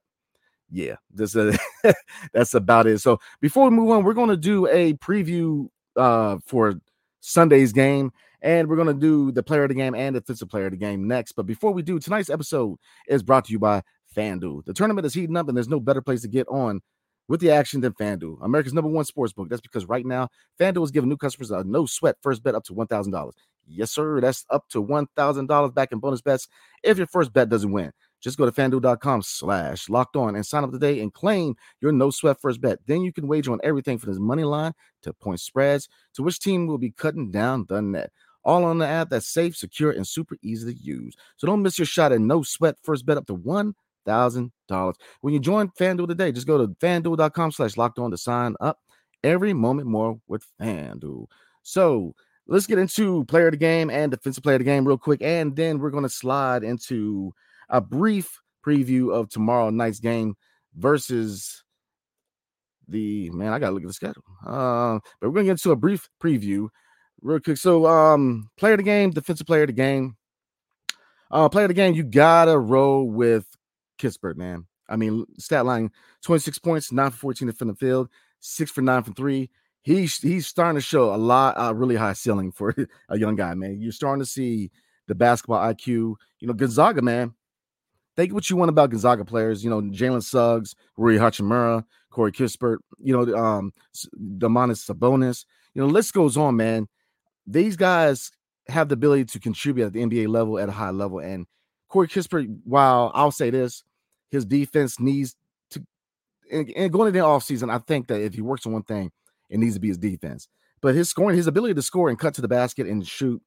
yeah, 0.71 0.95
this 1.13 1.35
that's 2.33 2.53
about 2.53 2.87
it. 2.87 2.99
So 2.99 3.19
before 3.41 3.69
we 3.69 3.75
move 3.75 3.91
on, 3.91 4.05
we're 4.05 4.13
going 4.13 4.29
to 4.29 4.37
do 4.37 4.67
a 4.67 4.93
preview 4.93 5.67
uh, 5.97 6.37
for 6.45 6.75
Sunday's 7.19 7.73
game. 7.73 8.13
And 8.43 8.67
we're 8.67 8.75
going 8.75 8.87
to 8.89 8.93
do 8.93 9.31
the 9.31 9.41
player 9.41 9.63
of 9.63 9.69
the 9.69 9.75
game 9.75 9.95
and 9.95 10.15
the 10.15 10.19
defensive 10.19 10.49
player 10.49 10.65
of 10.65 10.71
the 10.71 10.77
game 10.77 11.07
next. 11.07 11.31
But 11.31 11.47
before 11.47 11.71
we 11.71 11.81
do, 11.81 11.97
tonight's 11.97 12.29
episode 12.29 12.77
is 13.07 13.23
brought 13.23 13.45
to 13.45 13.51
you 13.51 13.57
by 13.57 13.81
FanDuel. 14.15 14.65
The 14.65 14.73
tournament 14.73 15.05
is 15.05 15.13
heating 15.13 15.37
up, 15.37 15.47
and 15.47 15.57
there's 15.57 15.69
no 15.69 15.79
better 15.79 16.01
place 16.01 16.21
to 16.21 16.27
get 16.27 16.47
on 16.49 16.81
with 17.27 17.39
the 17.39 17.51
action 17.51 17.81
than 17.81 17.93
FanDuel, 17.93 18.37
America's 18.41 18.73
number 18.73 18.89
one 18.89 19.05
sports 19.05 19.33
book. 19.33 19.49
That's 19.49 19.61
because 19.61 19.85
right 19.85 20.05
now, 20.05 20.27
FanDuel 20.59 20.83
is 20.83 20.91
giving 20.91 21.09
new 21.09 21.17
customers 21.17 21.51
a 21.51 21.63
no 21.63 21.85
sweat 21.85 22.17
first 22.21 22.43
bet 22.43 22.53
up 22.53 22.65
to 22.65 22.73
$1,000. 22.73 23.31
Yes, 23.65 23.91
sir. 23.91 24.19
That's 24.19 24.45
up 24.49 24.67
to 24.69 24.83
$1,000 24.83 25.73
back 25.73 25.91
in 25.91 25.99
bonus 25.99 26.21
bets 26.21 26.47
if 26.83 26.97
your 26.97 27.07
first 27.07 27.31
bet 27.31 27.49
doesn't 27.49 27.71
win. 27.71 27.91
Just 28.21 28.37
go 28.37 28.45
to 28.45 28.51
fanduel.com 28.51 29.21
slash 29.21 29.89
locked 29.89 30.15
on 30.15 30.35
and 30.35 30.45
sign 30.45 30.63
up 30.63 30.71
today 30.71 31.01
and 31.01 31.13
claim 31.13 31.55
your 31.81 31.91
no 31.91 32.09
sweat 32.09 32.39
first 32.39 32.61
bet. 32.61 32.79
Then 32.87 33.01
you 33.01 33.11
can 33.11 33.27
wager 33.27 33.51
on 33.51 33.59
everything 33.63 33.97
from 33.97 34.11
this 34.11 34.19
money 34.19 34.45
line 34.45 34.73
to 35.01 35.13
point 35.13 35.41
spreads 35.41 35.89
to 36.13 36.23
which 36.23 36.39
team 36.39 36.67
will 36.67 36.77
be 36.77 36.91
cutting 36.91 37.31
down 37.31 37.65
the 37.67 37.81
net. 37.81 38.11
All 38.45 38.65
on 38.65 38.77
the 38.77 38.87
app 38.87 39.09
that's 39.09 39.27
safe, 39.27 39.55
secure, 39.55 39.91
and 39.91 40.07
super 40.07 40.37
easy 40.41 40.73
to 40.73 40.79
use. 40.79 41.15
So 41.37 41.47
don't 41.47 41.61
miss 41.61 41.79
your 41.79 41.85
shot 41.85 42.11
at 42.11 42.19
no 42.19 42.43
sweat 42.43 42.75
first 42.83 43.05
bet 43.05 43.17
up 43.17 43.25
to 43.27 43.35
one 43.35 43.73
thousand 44.05 44.51
dollars. 44.67 44.95
When 45.21 45.33
you 45.33 45.39
join 45.39 45.69
FanDuel 45.79 46.07
today, 46.07 46.31
just 46.31 46.47
go 46.47 46.57
to 46.57 46.67
fanduel.com 46.75 47.51
slash 47.51 47.77
locked 47.77 47.99
on 47.99 48.11
to 48.11 48.17
sign 48.17 48.55
up. 48.59 48.79
Every 49.23 49.53
moment 49.53 49.87
more 49.87 50.19
with 50.27 50.45
FanDuel. 50.61 51.27
So 51.61 52.13
let's 52.47 52.67
get 52.67 52.79
into 52.79 53.23
player 53.25 53.47
of 53.47 53.53
the 53.53 53.57
game 53.57 53.89
and 53.89 54.11
defensive 54.11 54.43
player 54.43 54.55
of 54.55 54.59
the 54.59 54.65
game 54.65 54.85
real 54.85 54.97
quick, 54.97 55.21
and 55.21 55.55
then 55.55 55.79
we're 55.79 55.91
going 55.91 56.03
to 56.03 56.09
slide 56.09 56.63
into 56.65 57.33
a 57.69 57.79
brief 57.79 58.41
preview 58.65 59.13
of 59.13 59.29
tomorrow 59.29 59.69
night's 59.69 59.99
game 59.99 60.35
versus 60.75 61.63
the 62.87 63.29
man. 63.31 63.53
I 63.53 63.59
gotta 63.59 63.73
look 63.73 63.83
at 63.83 63.87
the 63.87 63.93
schedule. 63.93 64.23
Uh, 64.45 64.99
but 65.19 65.29
we're 65.29 65.35
gonna 65.35 65.45
get 65.45 65.51
into 65.51 65.71
a 65.71 65.75
brief 65.75 66.09
preview 66.21 66.67
real 67.23 67.39
quick. 67.39 67.57
So, 67.57 67.87
um, 67.87 68.49
player 68.57 68.73
of 68.73 68.79
the 68.79 68.83
game, 68.83 69.11
defensive 69.11 69.47
player 69.47 69.63
of 69.63 69.67
the 69.67 69.73
game. 69.73 70.17
Uh, 71.31 71.49
player 71.49 71.65
of 71.65 71.69
the 71.69 71.73
game, 71.73 71.95
you 71.95 72.03
gotta 72.03 72.57
roll 72.57 73.09
with 73.09 73.47
Kispert, 73.99 74.35
man. 74.35 74.67
I 74.87 74.97
mean, 74.97 75.25
stat 75.39 75.65
line 75.65 75.89
26 76.23 76.59
points, 76.59 76.91
9 76.91 77.11
for 77.11 77.17
14 77.17 77.51
from 77.53 77.69
the 77.69 77.75
field, 77.75 78.09
6 78.41 78.69
for 78.71 78.81
9 78.81 79.03
from 79.03 79.13
3. 79.15 79.49
He's 79.81 80.17
he's 80.17 80.47
starting 80.47 80.77
to 80.77 80.81
show 80.81 81.13
a 81.13 81.17
lot, 81.17 81.57
uh, 81.57 81.73
really 81.73 81.95
high 81.95 82.13
ceiling 82.13 82.51
for 82.51 82.75
a 83.09 83.17
young 83.17 83.35
guy, 83.35 83.53
man. 83.53 83.79
You're 83.81 83.91
starting 83.91 84.21
to 84.21 84.29
see 84.29 84.71
the 85.07 85.15
basketball 85.15 85.59
IQ. 85.59 85.87
You 86.39 86.47
know, 86.47 86.53
Gonzaga, 86.53 87.01
man. 87.01 87.33
Think 88.15 88.33
what 88.33 88.49
you 88.49 88.55
want 88.55 88.69
about 88.69 88.91
Gonzaga 88.91 89.25
players. 89.25 89.63
You 89.63 89.71
know, 89.71 89.81
Jalen 89.81 90.23
Suggs, 90.23 90.75
Rui 90.97 91.17
Hachimura, 91.17 91.83
Corey 92.11 92.31
Kispert, 92.31 92.77
you 92.99 93.13
know, 93.13 93.35
um, 93.35 93.73
Domantas 94.37 94.87
Sabonis. 94.87 95.45
You 95.73 95.81
know, 95.81 95.87
list 95.87 96.13
goes 96.13 96.37
on, 96.37 96.55
man. 96.55 96.87
These 97.45 97.75
guys 97.75 98.31
have 98.67 98.89
the 98.89 98.93
ability 98.93 99.25
to 99.25 99.39
contribute 99.39 99.85
at 99.85 99.93
the 99.93 100.01
NBA 100.01 100.27
level 100.27 100.57
at 100.57 100.69
a 100.69 100.73
high 100.73 100.91
level. 100.91 101.19
And 101.19 101.45
Corey 101.89 102.07
Kispert, 102.07 102.47
while 102.63 103.11
I'll 103.13 103.31
say 103.31 103.49
this, 103.49 103.83
his 104.31 104.45
defense 104.45 104.99
needs 104.99 105.35
to 105.71 105.85
and, 106.51 106.71
and 106.75 106.91
going 106.91 107.07
into 107.07 107.19
the 107.19 107.25
offseason, 107.25 107.69
I 107.69 107.79
think 107.79 108.07
that 108.07 108.21
if 108.21 108.33
he 108.33 108.41
works 108.41 108.65
on 108.65 108.73
one 108.73 108.83
thing, 108.83 109.11
it 109.49 109.59
needs 109.59 109.75
to 109.75 109.79
be 109.79 109.89
his 109.89 109.97
defense. 109.97 110.47
But 110.81 110.95
his 110.95 111.09
scoring, 111.09 111.37
his 111.37 111.47
ability 111.47 111.75
to 111.75 111.81
score 111.81 112.09
and 112.09 112.19
cut 112.19 112.33
to 112.35 112.41
the 112.41 112.47
basket 112.47 112.87
and 112.87 113.05
shoot, 113.07 113.41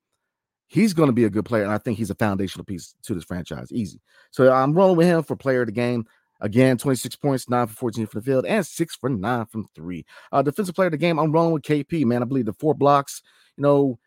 he's 0.69 0.95
going 0.95 1.09
to 1.09 1.13
be 1.13 1.25
a 1.25 1.31
good 1.31 1.45
player. 1.45 1.63
And 1.63 1.73
I 1.73 1.79
think 1.79 1.99
he's 1.99 2.11
a 2.11 2.15
foundational 2.15 2.65
piece 2.65 2.95
to 3.03 3.15
this 3.15 3.25
franchise. 3.25 3.71
Easy. 3.71 4.01
So 4.31 4.51
I'm 4.53 4.73
rolling 4.73 4.97
with 4.97 5.07
him 5.07 5.23
for 5.23 5.37
player 5.37 5.63
of 5.63 5.67
the 5.67 5.73
game. 5.73 6.07
Again, 6.41 6.77
26 6.77 7.17
points, 7.17 7.49
9 7.49 7.67
for 7.69 7.75
14 7.75 8.07
from 8.07 8.21
the 8.21 8.25
field, 8.25 8.47
and 8.47 8.67
6 8.67 8.97
for 8.97 9.09
9 9.09 9.47
from 9.47 9.69
3. 9.75 10.05
Uh, 10.33 10.43
defensive 10.43 10.75
player 10.75 10.89
of 10.89 10.93
the 10.93 10.99
game, 10.99 11.19
I'm 11.19 11.33
rolling 11.33 11.55
with 11.55 11.63
KP, 11.63 12.05
man. 12.05 12.23
I 12.23 12.27
believe 12.27 12.45
the 12.47 12.53
four 12.53 12.75
blocks, 12.75 13.23
you 13.57 13.63
know, 13.63 13.99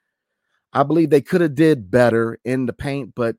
I 0.74 0.84
believe 0.84 1.10
they 1.10 1.22
could 1.22 1.42
have 1.42 1.56
did 1.56 1.90
better 1.90 2.40
in 2.46 2.66
the 2.66 2.74
paint, 2.74 3.14
but 3.16 3.36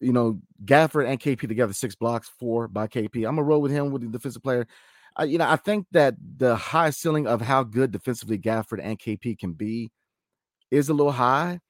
you 0.00 0.12
know, 0.12 0.40
Gafford 0.64 1.08
and 1.08 1.20
KP 1.20 1.48
together, 1.48 1.72
six 1.72 1.94
blocks, 1.94 2.30
four 2.40 2.68
by 2.68 2.88
KP. 2.88 3.16
I'm 3.16 3.36
gonna 3.36 3.44
roll 3.44 3.60
with 3.60 3.70
him 3.70 3.90
with 3.90 4.02
the 4.02 4.08
defensive 4.08 4.42
player. 4.42 4.66
Uh, 5.18 5.24
you 5.24 5.38
know, 5.38 5.48
I 5.48 5.56
think 5.56 5.86
that 5.92 6.14
the 6.38 6.56
high 6.56 6.90
ceiling 6.90 7.26
of 7.26 7.40
how 7.40 7.62
good 7.62 7.92
defensively 7.92 8.38
Gafford 8.38 8.80
and 8.82 8.98
KP 8.98 9.38
can 9.38 9.52
be 9.52 9.92
is 10.70 10.88
a 10.88 10.94
little 10.94 11.12
high, 11.12 11.60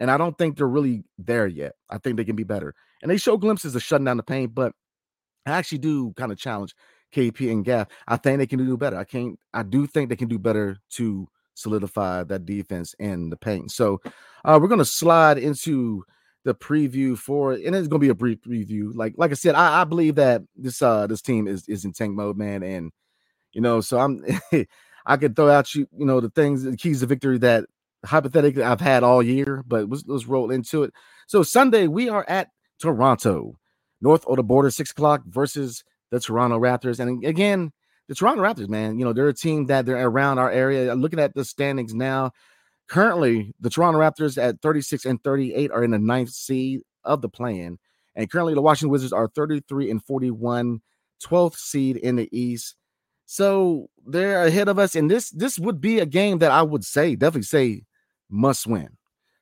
and 0.00 0.10
I 0.10 0.16
don't 0.16 0.36
think 0.36 0.56
they're 0.56 0.66
really 0.66 1.04
there 1.18 1.46
yet. 1.46 1.72
I 1.90 1.98
think 1.98 2.16
they 2.16 2.24
can 2.24 2.36
be 2.36 2.44
better, 2.44 2.74
and 3.02 3.10
they 3.10 3.18
show 3.18 3.36
glimpses 3.36 3.74
of 3.76 3.82
shutting 3.82 4.06
down 4.06 4.16
the 4.16 4.22
paint, 4.22 4.54
but 4.54 4.72
I 5.46 5.52
actually 5.52 5.78
do 5.78 6.12
kind 6.16 6.32
of 6.32 6.38
challenge 6.38 6.74
KP 7.14 7.50
and 7.50 7.64
Gaff. 7.64 7.88
I 8.08 8.16
think 8.16 8.38
they 8.38 8.46
can 8.46 8.64
do 8.64 8.76
better. 8.76 8.96
I 8.96 9.04
can't. 9.04 9.38
I 9.54 9.62
do 9.62 9.86
think 9.86 10.08
they 10.08 10.16
can 10.16 10.28
do 10.28 10.38
better 10.38 10.78
to 10.92 11.28
solidify 11.54 12.24
that 12.24 12.44
defense 12.44 12.94
in 12.98 13.30
the 13.30 13.36
paint. 13.36 13.70
So 13.70 14.00
uh, 14.44 14.58
we're 14.60 14.68
gonna 14.68 14.84
slide 14.84 15.38
into 15.38 16.04
the 16.44 16.54
preview 16.54 17.18
for 17.18 17.52
and 17.52 17.74
it's 17.74 17.88
gonna 17.88 17.98
be 17.98 18.08
a 18.08 18.14
brief 18.14 18.40
preview. 18.40 18.90
Like 18.94 19.14
like 19.16 19.30
I 19.30 19.34
said, 19.34 19.54
I, 19.54 19.82
I 19.82 19.84
believe 19.84 20.14
that 20.16 20.42
this 20.54 20.82
uh 20.82 21.06
this 21.06 21.22
team 21.22 21.48
is 21.48 21.68
is 21.68 21.84
in 21.84 21.92
tank 21.92 22.14
mode, 22.14 22.36
man, 22.36 22.62
and 22.62 22.92
you 23.52 23.60
know, 23.60 23.80
so 23.80 23.98
I'm 23.98 24.24
I 25.06 25.16
could 25.16 25.36
throw 25.36 25.50
out 25.50 25.74
you, 25.74 25.86
you 25.96 26.04
know, 26.06 26.20
the 26.20 26.30
things, 26.30 26.64
the 26.64 26.76
keys 26.76 27.00
to 27.00 27.06
victory 27.06 27.38
that 27.38 27.64
hypothetically 28.04 28.62
I've 28.62 28.80
had 28.80 29.02
all 29.02 29.22
year, 29.22 29.64
but 29.66 29.88
let's, 29.88 30.04
let's 30.06 30.26
roll 30.26 30.50
into 30.50 30.82
it. 30.84 30.92
So 31.26 31.42
Sunday 31.42 31.86
we 31.86 32.08
are 32.08 32.24
at 32.28 32.48
Toronto, 32.80 33.58
north 34.00 34.26
of 34.26 34.36
the 34.36 34.42
border, 34.42 34.70
six 34.70 34.90
o'clock 34.90 35.22
versus 35.26 35.84
the 36.10 36.20
Toronto 36.20 36.58
Raptors, 36.58 37.00
and 37.00 37.24
again. 37.24 37.72
The 38.08 38.14
Toronto 38.14 38.40
Raptors, 38.40 38.68
man, 38.68 39.00
you 39.00 39.04
know, 39.04 39.12
they're 39.12 39.26
a 39.26 39.34
team 39.34 39.66
that 39.66 39.84
they're 39.84 40.06
around 40.06 40.38
our 40.38 40.48
area. 40.48 40.92
Uh, 40.92 40.94
looking 40.94 41.18
at 41.18 41.34
the 41.34 41.44
standings 41.44 41.92
now, 41.92 42.30
Currently, 42.88 43.52
the 43.60 43.70
Toronto 43.70 43.98
Raptors 43.98 44.40
at 44.40 44.60
36 44.62 45.04
and 45.06 45.22
38 45.22 45.70
are 45.72 45.82
in 45.82 45.90
the 45.90 45.98
ninth 45.98 46.30
seed 46.30 46.82
of 47.04 47.20
the 47.20 47.28
play-in. 47.28 47.78
And 48.14 48.30
currently, 48.30 48.54
the 48.54 48.62
Washington 48.62 48.90
Wizards 48.90 49.12
are 49.12 49.28
33 49.28 49.90
and 49.90 50.04
41, 50.04 50.80
12th 51.22 51.56
seed 51.56 51.96
in 51.96 52.16
the 52.16 52.28
East. 52.36 52.76
So 53.26 53.90
they're 54.06 54.46
ahead 54.46 54.68
of 54.68 54.78
us. 54.78 54.94
And 54.94 55.10
this 55.10 55.30
this 55.30 55.58
would 55.58 55.80
be 55.80 55.98
a 55.98 56.06
game 56.06 56.38
that 56.38 56.52
I 56.52 56.62
would 56.62 56.84
say, 56.84 57.16
definitely 57.16 57.42
say, 57.42 57.82
must 58.30 58.66
win. 58.68 58.96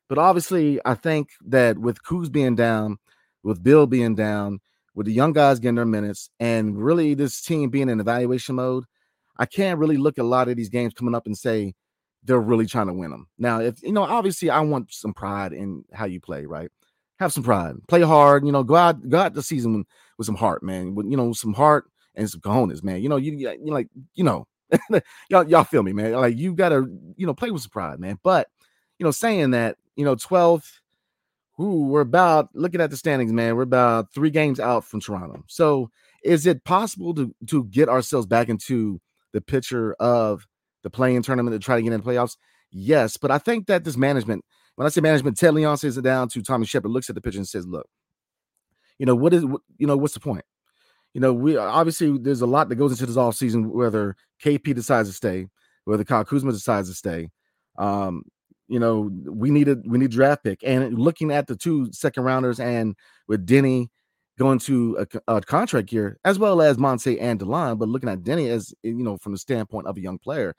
But 0.08 0.18
obviously, 0.18 0.80
I 0.84 0.94
think 0.94 1.28
that 1.46 1.78
with 1.78 2.02
Kuz 2.02 2.32
being 2.32 2.54
down, 2.54 2.96
with 3.44 3.62
Beal 3.62 3.86
being 3.86 4.16
down, 4.16 4.60
with 4.94 5.06
the 5.06 5.12
young 5.12 5.32
guys 5.32 5.60
getting 5.60 5.76
their 5.76 5.84
minutes, 5.84 6.30
and 6.40 6.76
really 6.76 7.14
this 7.14 7.40
team 7.40 7.70
being 7.70 7.88
in 7.88 8.00
evaluation 8.00 8.56
mode, 8.56 8.84
I 9.36 9.46
can't 9.46 9.78
really 9.78 9.96
look 9.96 10.18
at 10.18 10.24
a 10.24 10.28
lot 10.28 10.48
of 10.48 10.56
these 10.56 10.68
games 10.68 10.94
coming 10.94 11.14
up 11.14 11.26
and 11.26 11.36
say, 11.36 11.74
they're 12.24 12.40
really 12.40 12.66
trying 12.66 12.86
to 12.86 12.92
win 12.92 13.10
them. 13.10 13.28
Now, 13.38 13.60
if 13.60 13.82
you 13.82 13.92
know, 13.92 14.02
obviously, 14.02 14.50
I 14.50 14.60
want 14.60 14.92
some 14.92 15.12
pride 15.12 15.52
in 15.52 15.84
how 15.92 16.06
you 16.06 16.20
play, 16.20 16.46
right? 16.46 16.70
Have 17.18 17.32
some 17.32 17.42
pride, 17.42 17.74
play 17.86 18.00
hard. 18.00 18.46
You 18.46 18.52
know, 18.52 18.62
go 18.64 18.76
out, 18.76 19.08
go 19.08 19.18
out 19.18 19.34
the 19.34 19.42
season 19.42 19.84
with 20.16 20.26
some 20.26 20.34
heart, 20.34 20.62
man. 20.62 20.94
With 20.94 21.06
you 21.06 21.16
know, 21.16 21.32
some 21.32 21.52
heart 21.52 21.84
and 22.14 22.28
some 22.28 22.40
cojones, 22.40 22.82
man. 22.82 23.02
You 23.02 23.08
know, 23.08 23.16
you 23.16 23.32
you 23.32 23.72
like, 23.72 23.88
you 24.14 24.24
know, 24.24 24.46
y'all 25.28 25.46
y'all 25.46 25.64
feel 25.64 25.82
me, 25.82 25.92
man. 25.92 26.12
Like 26.12 26.36
you 26.36 26.54
gotta, 26.54 26.86
you 27.16 27.26
know, 27.26 27.34
play 27.34 27.50
with 27.50 27.62
some 27.62 27.70
pride, 27.70 28.00
man. 28.00 28.18
But 28.22 28.48
you 28.98 29.04
know, 29.04 29.10
saying 29.10 29.50
that, 29.50 29.76
you 29.96 30.04
know, 30.04 30.16
12th, 30.16 30.80
who 31.56 31.86
we're 31.86 32.00
about 32.00 32.48
looking 32.54 32.80
at 32.80 32.90
the 32.90 32.96
standings, 32.96 33.32
man. 33.32 33.56
We're 33.56 33.62
about 33.62 34.12
three 34.12 34.30
games 34.30 34.58
out 34.58 34.84
from 34.84 35.00
Toronto. 35.00 35.44
So 35.48 35.90
is 36.24 36.46
it 36.46 36.64
possible 36.64 37.14
to 37.14 37.34
to 37.46 37.64
get 37.64 37.88
ourselves 37.88 38.26
back 38.26 38.48
into 38.48 39.00
the 39.32 39.40
picture 39.40 39.94
of 39.94 40.46
the 40.82 40.90
play-in 40.90 41.22
tournament 41.22 41.54
to 41.54 41.64
try 41.64 41.76
to 41.76 41.82
get 41.82 41.92
in 41.92 42.00
the 42.00 42.06
playoffs? 42.06 42.36
Yes, 42.70 43.16
but 43.16 43.30
I 43.30 43.38
think 43.38 43.66
that 43.66 43.84
this 43.84 43.96
management, 43.96 44.44
when 44.74 44.86
I 44.86 44.88
say 44.90 45.00
management, 45.00 45.36
Ted 45.36 45.54
Leonsis 45.54 45.96
it 45.96 46.02
down 46.02 46.28
to 46.30 46.42
Tommy 46.42 46.66
Sheppard, 46.66 46.90
looks 46.90 47.08
at 47.08 47.14
the 47.14 47.20
picture 47.20 47.38
and 47.38 47.48
says, 47.48 47.66
"Look, 47.66 47.86
you 48.98 49.06
know 49.06 49.14
what 49.14 49.32
is 49.32 49.42
you 49.42 49.86
know 49.86 49.96
what's 49.96 50.14
the 50.14 50.20
point? 50.20 50.44
You 51.12 51.20
know, 51.20 51.32
we 51.32 51.56
obviously 51.56 52.18
there's 52.18 52.40
a 52.40 52.46
lot 52.46 52.68
that 52.68 52.76
goes 52.76 52.90
into 52.90 53.06
this 53.06 53.16
off 53.16 53.36
season. 53.36 53.70
Whether 53.70 54.16
KP 54.42 54.74
decides 54.74 55.08
to 55.08 55.14
stay, 55.14 55.46
whether 55.84 56.02
Kyle 56.04 56.24
Kuzma 56.24 56.50
decides 56.50 56.88
to 56.88 56.94
stay, 56.94 57.30
um, 57.78 58.24
you 58.68 58.78
know, 58.78 59.10
we 59.26 59.50
need 59.50 59.68
a 59.68 59.76
we 59.84 59.98
need 59.98 60.10
draft 60.10 60.44
pick. 60.44 60.60
And 60.64 60.98
looking 60.98 61.30
at 61.30 61.46
the 61.46 61.56
two 61.56 61.92
second 61.92 62.24
rounders 62.24 62.60
and 62.60 62.96
with 63.28 63.46
Deni 63.46 63.88
going 64.38 64.58
to 64.58 65.06
a, 65.28 65.36
a, 65.36 65.40
contract 65.40 65.92
year, 65.92 66.18
as 66.24 66.38
well 66.38 66.60
as 66.60 66.76
Monte 66.76 67.20
and 67.20 67.38
Delon, 67.38 67.78
but 67.78 67.88
looking 67.88 68.08
at 68.08 68.22
Deni 68.22 68.50
as 68.50 68.74
eh, 68.84 68.88
you 68.88 69.02
know 69.02 69.16
from 69.18 69.32
the 69.32 69.38
standpoint 69.38 69.86
of 69.86 69.96
a 69.96 70.00
young 70.00 70.18
player, 70.18 70.54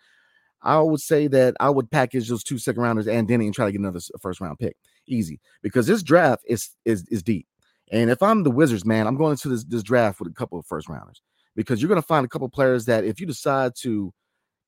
I 0.62 0.80
would 0.80 1.02
say 1.02 1.28
that 1.28 1.56
I 1.60 1.70
would 1.70 1.92
package 1.92 2.30
those 2.30 2.44
two 2.44 2.58
second 2.58 2.82
rounders 2.82 3.08
and 3.08 3.28
Denny 3.28 3.46
and 3.46 3.54
try 3.54 3.66
to 3.66 3.72
get 3.72 3.82
another 3.82 4.00
first 4.22 4.42
round 4.42 4.60
pick. 4.60 4.76
Easy 5.08 5.40
because 5.62 5.88
this 5.88 6.04
draft 6.04 6.44
is 6.48 6.70
is 6.86 7.08
is 7.10 7.22
deep. 7.22 7.48
And 7.92 8.10
if 8.10 8.24
I'm 8.24 8.44
the 8.44 8.52
Wizards, 8.52 8.84
man, 8.84 9.06
I'm 9.06 9.16
going 9.16 9.32
into 9.32 9.50
this, 9.50 9.64
this 9.64 9.84
draft 9.84 10.20
with 10.20 10.30
a 10.30 10.34
couple 10.34 10.58
of 10.58 10.66
first 10.66 10.90
rounders 10.90 11.22
because 11.56 11.82
you're 11.82 11.90
going 11.90 12.02
to 12.02 12.08
find 12.08 12.26
a 12.26 12.30
couple 12.30 12.50
players 12.50 12.86
that 12.86 13.04
if 13.04 13.20
you 13.20 13.28
decide 13.28 13.74
to 13.82 14.12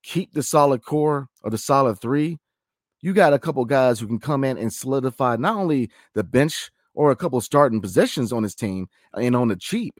keep 0.03 0.33
the 0.33 0.43
solid 0.43 0.83
core 0.83 1.27
or 1.43 1.49
the 1.49 1.57
solid 1.57 1.99
three, 1.99 2.37
you 3.01 3.13
got 3.13 3.33
a 3.33 3.39
couple 3.39 3.63
guys 3.65 3.99
who 3.99 4.07
can 4.07 4.19
come 4.19 4.43
in 4.43 4.57
and 4.57 4.73
solidify 4.73 5.35
not 5.37 5.55
only 5.55 5.89
the 6.13 6.23
bench 6.23 6.71
or 6.93 7.11
a 7.11 7.15
couple 7.15 7.39
starting 7.41 7.81
positions 7.81 8.33
on 8.33 8.43
his 8.43 8.55
team 8.55 8.87
and 9.13 9.35
on 9.35 9.49
the 9.49 9.55
cheap, 9.55 9.93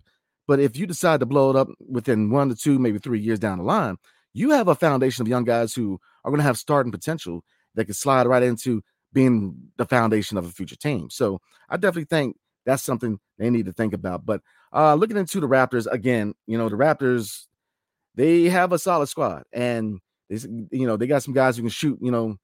but 0.48 0.60
if 0.60 0.77
you 0.77 0.88
decide 0.88 1.20
to 1.20 1.25
blow 1.25 1.50
it 1.50 1.56
up 1.56 1.68
within 1.88 2.30
one 2.30 2.50
to 2.50 2.56
two, 2.56 2.80
maybe 2.80 2.98
three 2.98 3.20
years 3.20 3.39
down 3.39 3.60
the 3.60 3.63
line, 3.63 3.98
you 4.34 4.51
have 4.51 4.68
a 4.68 4.75
foundation 4.75 5.22
of 5.22 5.27
young 5.27 5.44
guys 5.44 5.74
who 5.74 6.00
are 6.24 6.32
going 6.32 6.39
to 6.39 6.44
have 6.44 6.58
starting 6.58 6.92
potential 6.92 7.44
that 7.75 7.86
can 7.86 7.94
slide 7.94 8.27
right 8.27 8.44
into 8.44 8.82
being 9.13 9.56
the 9.77 9.86
foundation 9.86 10.38
of 10.38 10.46
a 10.46 10.50
future 10.50 10.75
team. 10.75 11.10
So 11.10 11.39
I 11.70 11.77
definitely 11.77 12.06
think 12.06 12.38
that's 12.66 12.84
something 12.84 13.20
they 13.38 13.50
need 13.50 13.66
to 13.66 13.74
think 13.74 13.94
about. 13.94 14.25
But 14.25 14.42
uh 14.74 14.96
looking 14.96 15.18
into 15.18 15.39
the 15.39 15.48
Raptors 15.48 15.88
again, 15.92 16.34
you 16.46 16.58
know, 16.58 16.70
the 16.70 16.75
Raptors, 16.75 17.46
they 18.16 18.44
have 18.50 18.74
a 18.74 18.80
solid 18.80 19.08
squad 19.08 19.44
and 19.54 20.00
they, 20.30 20.38
you 20.72 20.86
know, 20.86 20.98
they 20.98 21.08
got 21.08 21.24
some 21.24 21.34
guys 21.34 21.56
who 21.56 21.63
can 21.63 21.70
shoot, 21.70 21.98
you 22.01 22.12
know. 22.12 22.38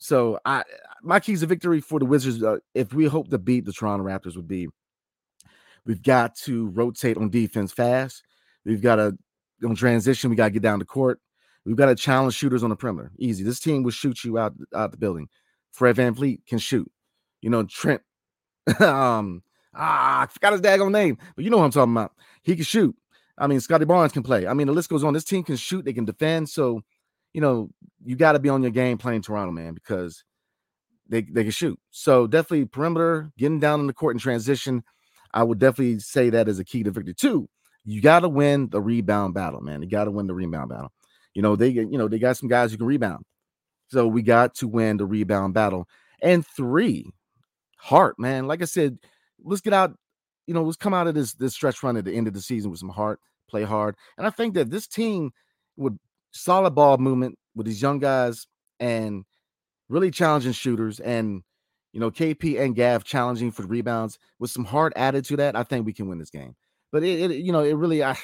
So 0.00 0.40
I 0.44 0.64
my 1.02 1.20
keys 1.20 1.40
to 1.40 1.46
victory 1.46 1.80
for 1.80 1.98
the 1.98 2.06
Wizards, 2.06 2.42
uh, 2.42 2.58
if 2.74 2.92
we 2.92 3.04
hope 3.04 3.28
to 3.28 3.38
beat 3.38 3.66
the 3.66 3.72
Toronto 3.72 4.04
Raptors, 4.04 4.34
would 4.34 4.48
be 4.48 4.66
we've 5.86 6.02
got 6.02 6.34
to 6.36 6.68
rotate 6.70 7.18
on 7.18 7.30
defense 7.30 7.72
fast. 7.72 8.22
We've 8.64 8.82
got 8.82 8.96
to 8.96 9.16
on 9.64 9.74
transition, 9.74 10.30
we 10.30 10.36
got 10.36 10.46
to 10.46 10.50
get 10.50 10.62
down 10.62 10.78
the 10.78 10.84
court. 10.86 11.20
We've 11.66 11.76
got 11.76 11.86
to 11.86 11.94
challenge 11.94 12.34
shooters 12.34 12.62
on 12.62 12.70
the 12.70 12.76
perimeter. 12.76 13.12
Easy. 13.18 13.44
This 13.44 13.60
team 13.60 13.82
will 13.82 13.90
shoot 13.90 14.24
you 14.24 14.38
out, 14.38 14.54
out 14.74 14.90
the 14.90 14.96
building. 14.96 15.28
Fred 15.72 15.96
VanVleet 15.96 16.46
can 16.46 16.58
shoot. 16.58 16.90
You 17.42 17.50
know, 17.50 17.64
Trent. 17.64 18.00
um, 18.80 19.42
ah, 19.74 20.22
I 20.22 20.26
forgot 20.26 20.52
his 20.52 20.62
daggone 20.62 20.92
name, 20.92 21.18
but 21.36 21.44
you 21.44 21.50
know 21.50 21.58
what 21.58 21.64
I'm 21.64 21.70
talking 21.70 21.92
about. 21.92 22.12
He 22.42 22.54
can 22.54 22.64
shoot. 22.64 22.96
I 23.36 23.46
mean, 23.46 23.60
Scottie 23.60 23.84
Barnes 23.84 24.12
can 24.12 24.22
play. 24.22 24.46
I 24.46 24.54
mean, 24.54 24.66
the 24.66 24.72
list 24.72 24.88
goes 24.88 25.04
on. 25.04 25.14
This 25.14 25.24
team 25.24 25.42
can 25.42 25.56
shoot, 25.56 25.84
they 25.84 25.92
can 25.92 26.04
defend. 26.04 26.48
So, 26.48 26.82
you 27.32 27.40
know, 27.40 27.70
you 28.04 28.16
got 28.16 28.32
to 28.32 28.38
be 28.38 28.48
on 28.48 28.62
your 28.62 28.70
game 28.70 28.98
playing 28.98 29.22
Toronto, 29.22 29.52
man, 29.52 29.74
because 29.74 30.24
they, 31.08 31.22
they 31.22 31.42
can 31.42 31.52
shoot. 31.52 31.78
So 31.90 32.26
definitely 32.26 32.66
perimeter, 32.66 33.30
getting 33.36 33.60
down 33.60 33.80
in 33.80 33.86
the 33.86 33.92
court 33.92 34.14
in 34.14 34.20
transition. 34.20 34.82
I 35.32 35.42
would 35.42 35.58
definitely 35.58 36.00
say 36.00 36.30
that 36.30 36.48
is 36.48 36.58
a 36.58 36.64
key 36.64 36.82
to 36.82 36.90
victory. 36.90 37.14
Two, 37.14 37.48
you 37.84 38.00
got 38.00 38.20
to 38.20 38.28
win 38.28 38.68
the 38.68 38.80
rebound 38.80 39.34
battle, 39.34 39.60
man. 39.60 39.82
You 39.82 39.88
got 39.88 40.04
to 40.04 40.10
win 40.10 40.26
the 40.26 40.34
rebound 40.34 40.70
battle. 40.70 40.92
You 41.34 41.42
know, 41.42 41.56
they 41.56 41.68
you 41.68 41.98
know, 41.98 42.08
they 42.08 42.18
got 42.18 42.36
some 42.36 42.48
guys 42.48 42.72
who 42.72 42.78
can 42.78 42.86
rebound. 42.86 43.24
So 43.88 44.06
we 44.06 44.22
got 44.22 44.54
to 44.56 44.68
win 44.68 44.96
the 44.96 45.06
rebound 45.06 45.54
battle. 45.54 45.86
And 46.22 46.46
three, 46.46 47.12
heart, 47.76 48.18
man. 48.18 48.46
Like 48.46 48.62
I 48.62 48.66
said, 48.66 48.98
let's 49.42 49.60
get 49.60 49.72
out, 49.72 49.96
you 50.46 50.54
know, 50.54 50.62
let's 50.62 50.76
come 50.76 50.94
out 50.94 51.06
of 51.06 51.14
this 51.14 51.34
this 51.34 51.54
stretch 51.54 51.82
run 51.82 51.96
at 51.96 52.04
the 52.04 52.12
end 52.12 52.26
of 52.26 52.34
the 52.34 52.42
season 52.42 52.70
with 52.70 52.80
some 52.80 52.88
heart, 52.88 53.20
play 53.48 53.62
hard. 53.62 53.96
And 54.18 54.26
I 54.26 54.30
think 54.30 54.54
that 54.54 54.70
this 54.70 54.86
team 54.86 55.30
would 55.76 55.98
solid 56.32 56.74
ball 56.74 56.98
movement 56.98 57.38
with 57.54 57.66
these 57.66 57.82
young 57.82 57.98
guys 57.98 58.46
and 58.78 59.24
really 59.88 60.10
challenging 60.10 60.52
shooters 60.52 61.00
and 61.00 61.42
you 61.92 62.00
know 62.00 62.10
KP 62.10 62.60
and 62.60 62.74
Gav 62.74 63.04
challenging 63.04 63.50
for 63.50 63.66
rebounds 63.66 64.18
with 64.38 64.50
some 64.50 64.64
heart 64.64 64.92
added 64.96 65.24
to 65.26 65.36
that, 65.36 65.56
I 65.56 65.64
think 65.64 65.86
we 65.86 65.92
can 65.92 66.08
win 66.08 66.18
this 66.18 66.30
game. 66.30 66.54
But 66.92 67.02
it, 67.04 67.30
it 67.30 67.36
you 67.38 67.52
know, 67.52 67.60
it 67.60 67.74
really 67.74 68.02
I, 68.02 68.16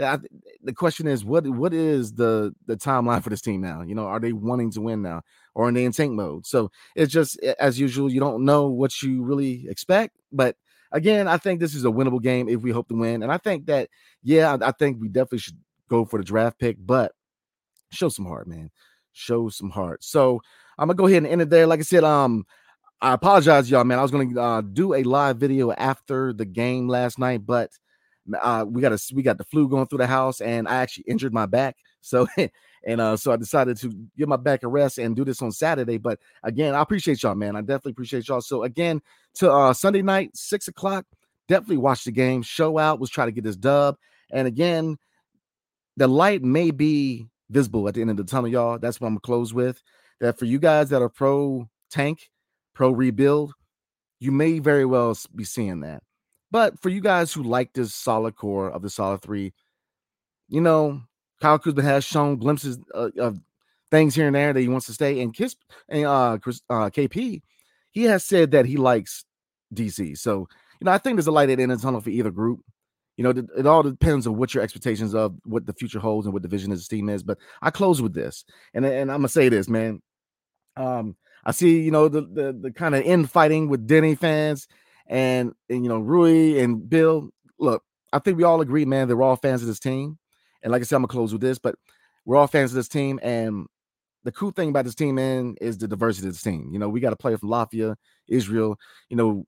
I, 0.00 0.18
the 0.62 0.72
question 0.72 1.06
is 1.06 1.24
what 1.24 1.46
what 1.46 1.74
is 1.74 2.12
the 2.12 2.54
the 2.66 2.76
timeline 2.76 3.22
for 3.22 3.30
this 3.30 3.40
team 3.40 3.60
now? 3.60 3.82
You 3.82 3.94
know, 3.94 4.06
are 4.06 4.20
they 4.20 4.32
wanting 4.32 4.70
to 4.72 4.80
win 4.80 5.02
now, 5.02 5.22
or 5.54 5.68
are 5.68 5.72
they 5.72 5.84
in 5.84 5.92
tank 5.92 6.12
mode? 6.12 6.46
So 6.46 6.70
it's 6.94 7.12
just 7.12 7.38
as 7.58 7.78
usual, 7.78 8.10
you 8.10 8.20
don't 8.20 8.44
know 8.44 8.68
what 8.68 9.02
you 9.02 9.22
really 9.22 9.66
expect. 9.68 10.16
But 10.32 10.56
again, 10.92 11.26
I 11.28 11.36
think 11.36 11.60
this 11.60 11.74
is 11.74 11.84
a 11.84 11.88
winnable 11.88 12.22
game 12.22 12.48
if 12.48 12.62
we 12.62 12.70
hope 12.70 12.88
to 12.88 12.94
win. 12.94 13.22
And 13.22 13.32
I 13.32 13.38
think 13.38 13.66
that 13.66 13.88
yeah, 14.22 14.56
I, 14.60 14.68
I 14.68 14.72
think 14.72 15.00
we 15.00 15.08
definitely 15.08 15.38
should 15.38 15.58
go 15.88 16.04
for 16.04 16.18
the 16.18 16.24
draft 16.24 16.58
pick, 16.58 16.76
but 16.78 17.12
show 17.90 18.08
some 18.08 18.26
heart, 18.26 18.46
man. 18.46 18.70
Show 19.12 19.48
some 19.48 19.70
heart. 19.70 20.04
So 20.04 20.40
I'm 20.78 20.88
gonna 20.88 20.96
go 20.96 21.06
ahead 21.06 21.18
and 21.24 21.26
end 21.26 21.42
it 21.42 21.50
there. 21.50 21.66
Like 21.66 21.80
I 21.80 21.84
said, 21.84 22.04
um, 22.04 22.44
I 23.00 23.14
apologize, 23.14 23.70
y'all, 23.70 23.84
man. 23.84 23.98
I 23.98 24.02
was 24.02 24.10
gonna 24.10 24.40
uh, 24.40 24.60
do 24.60 24.94
a 24.94 25.02
live 25.02 25.38
video 25.38 25.72
after 25.72 26.32
the 26.32 26.44
game 26.44 26.88
last 26.88 27.18
night, 27.18 27.46
but 27.46 27.70
uh, 28.40 28.64
we 28.68 28.82
got 28.82 28.92
a 28.92 29.14
we 29.14 29.22
got 29.22 29.38
the 29.38 29.44
flu 29.44 29.68
going 29.68 29.86
through 29.86 29.98
the 29.98 30.06
house, 30.06 30.40
and 30.40 30.68
I 30.68 30.76
actually 30.76 31.04
injured 31.08 31.32
my 31.34 31.46
back. 31.46 31.76
So 32.00 32.28
and 32.86 33.00
uh, 33.00 33.16
so 33.16 33.32
I 33.32 33.36
decided 33.36 33.76
to 33.78 33.92
give 34.16 34.28
my 34.28 34.36
back 34.36 34.62
a 34.62 34.68
rest 34.68 34.98
and 34.98 35.16
do 35.16 35.24
this 35.24 35.42
on 35.42 35.50
Saturday. 35.50 35.98
But 35.98 36.20
again, 36.44 36.76
I 36.76 36.80
appreciate 36.80 37.22
y'all, 37.22 37.34
man. 37.34 37.56
I 37.56 37.60
definitely 37.60 37.90
appreciate 37.90 38.28
y'all. 38.28 38.40
So 38.40 38.62
again, 38.62 39.02
to 39.34 39.50
uh, 39.50 39.72
Sunday 39.74 40.00
night, 40.00 40.30
six 40.34 40.68
o'clock, 40.68 41.04
definitely 41.48 41.78
watch 41.78 42.04
the 42.04 42.12
game. 42.12 42.42
Show 42.42 42.78
out. 42.78 43.00
Was 43.00 43.10
try 43.10 43.26
to 43.26 43.32
get 43.32 43.42
this 43.42 43.56
dub. 43.56 43.96
And 44.30 44.46
again, 44.46 44.96
the 45.96 46.06
light 46.06 46.42
may 46.44 46.70
be 46.70 47.26
visible 47.50 47.88
at 47.88 47.94
the 47.94 48.00
end 48.00 48.10
of 48.10 48.16
the 48.16 48.24
tunnel, 48.24 48.50
y'all. 48.50 48.78
That's 48.78 49.00
what 49.00 49.08
I'm 49.08 49.14
gonna 49.14 49.20
close 49.20 49.54
with. 49.54 49.82
That 50.20 50.38
for 50.38 50.44
you 50.44 50.58
guys 50.58 50.90
that 50.90 51.02
are 51.02 51.08
pro 51.08 51.68
tank, 51.90 52.30
pro 52.74 52.90
rebuild, 52.90 53.52
you 54.20 54.32
may 54.32 54.58
very 54.58 54.84
well 54.84 55.16
be 55.34 55.44
seeing 55.44 55.80
that. 55.80 56.02
But 56.50 56.80
for 56.80 56.88
you 56.88 57.00
guys 57.00 57.32
who 57.32 57.42
like 57.42 57.72
this 57.72 57.94
solid 57.94 58.36
core 58.36 58.70
of 58.70 58.82
the 58.82 58.90
solid 58.90 59.22
three, 59.22 59.52
you 60.48 60.60
know, 60.60 61.02
Kyle 61.40 61.58
Kuzma 61.58 61.82
has 61.82 62.04
shown 62.04 62.36
glimpses 62.36 62.78
of, 62.92 63.12
of 63.18 63.38
things 63.90 64.14
here 64.14 64.26
and 64.26 64.34
there 64.34 64.52
that 64.52 64.60
he 64.60 64.68
wants 64.68 64.86
to 64.86 64.94
stay. 64.94 65.20
And 65.20 65.34
Kiss 65.34 65.56
and 65.88 66.06
uh, 66.06 66.38
Chris, 66.40 66.62
uh, 66.70 66.90
KP, 66.90 67.42
he 67.90 68.04
has 68.04 68.24
said 68.24 68.50
that 68.52 68.66
he 68.66 68.76
likes 68.76 69.24
DC. 69.74 70.16
So, 70.18 70.48
you 70.80 70.84
know, 70.84 70.92
I 70.92 70.98
think 70.98 71.16
there's 71.16 71.26
a 71.26 71.32
light 71.32 71.50
at 71.50 71.56
the 71.56 71.62
end 71.62 71.72
of 71.72 71.78
the 71.78 71.82
tunnel 71.82 72.00
for 72.00 72.10
either 72.10 72.30
group. 72.30 72.60
You 73.18 73.24
know, 73.24 73.30
it, 73.56 73.66
all 73.66 73.82
depends 73.82 74.28
on 74.28 74.36
what 74.36 74.54
your 74.54 74.62
expectations 74.62 75.12
of 75.12 75.34
what 75.44 75.66
the 75.66 75.72
future 75.72 75.98
holds 75.98 76.26
and 76.26 76.32
what 76.32 76.42
the 76.42 76.48
vision 76.48 76.70
of 76.70 76.78
this 76.78 76.86
team 76.86 77.08
is. 77.08 77.24
But 77.24 77.38
I 77.60 77.70
close 77.70 78.00
with 78.00 78.14
this, 78.14 78.44
and 78.72 78.86
and 78.86 79.10
I'm 79.10 79.18
gonna 79.18 79.28
say 79.28 79.48
this, 79.48 79.68
man. 79.68 80.00
Um, 80.76 81.16
I 81.44 81.50
see, 81.50 81.80
you 81.80 81.90
know, 81.90 82.06
the 82.06 82.20
the, 82.20 82.56
the 82.58 82.72
kind 82.72 82.94
of 82.94 83.02
infighting 83.02 83.68
with 83.68 83.88
Deni 83.88 84.16
fans 84.16 84.68
and, 85.08 85.52
and 85.68 85.82
you 85.82 85.88
know 85.88 85.98
Rui 85.98 86.60
and 86.60 86.88
Beal. 86.88 87.30
Look, 87.58 87.82
I 88.12 88.20
think 88.20 88.36
we 88.36 88.44
all 88.44 88.60
agree, 88.60 88.84
man, 88.84 89.08
that 89.08 89.16
we're 89.16 89.24
all 89.24 89.34
fans 89.34 89.62
of 89.62 89.66
this 89.66 89.80
team. 89.80 90.16
And 90.62 90.70
like 90.70 90.82
I 90.82 90.84
said, 90.84 90.94
I'm 90.94 91.02
gonna 91.02 91.08
close 91.08 91.32
with 91.32 91.42
this, 91.42 91.58
but 91.58 91.74
we're 92.24 92.36
all 92.36 92.46
fans 92.46 92.70
of 92.70 92.76
this 92.76 92.88
team. 92.88 93.18
And 93.20 93.66
the 94.22 94.30
cool 94.30 94.52
thing 94.52 94.68
about 94.68 94.84
this 94.84 94.94
team, 94.94 95.16
man, 95.16 95.56
is 95.60 95.76
the 95.76 95.88
diversity 95.88 96.28
of 96.28 96.34
this 96.34 96.42
team. 96.42 96.70
You 96.72 96.78
know, 96.78 96.88
we 96.88 97.00
got 97.00 97.12
a 97.12 97.16
player 97.16 97.36
from 97.36 97.48
Latvia, 97.48 97.96
Israel. 98.28 98.78
You 99.08 99.16
know, 99.16 99.46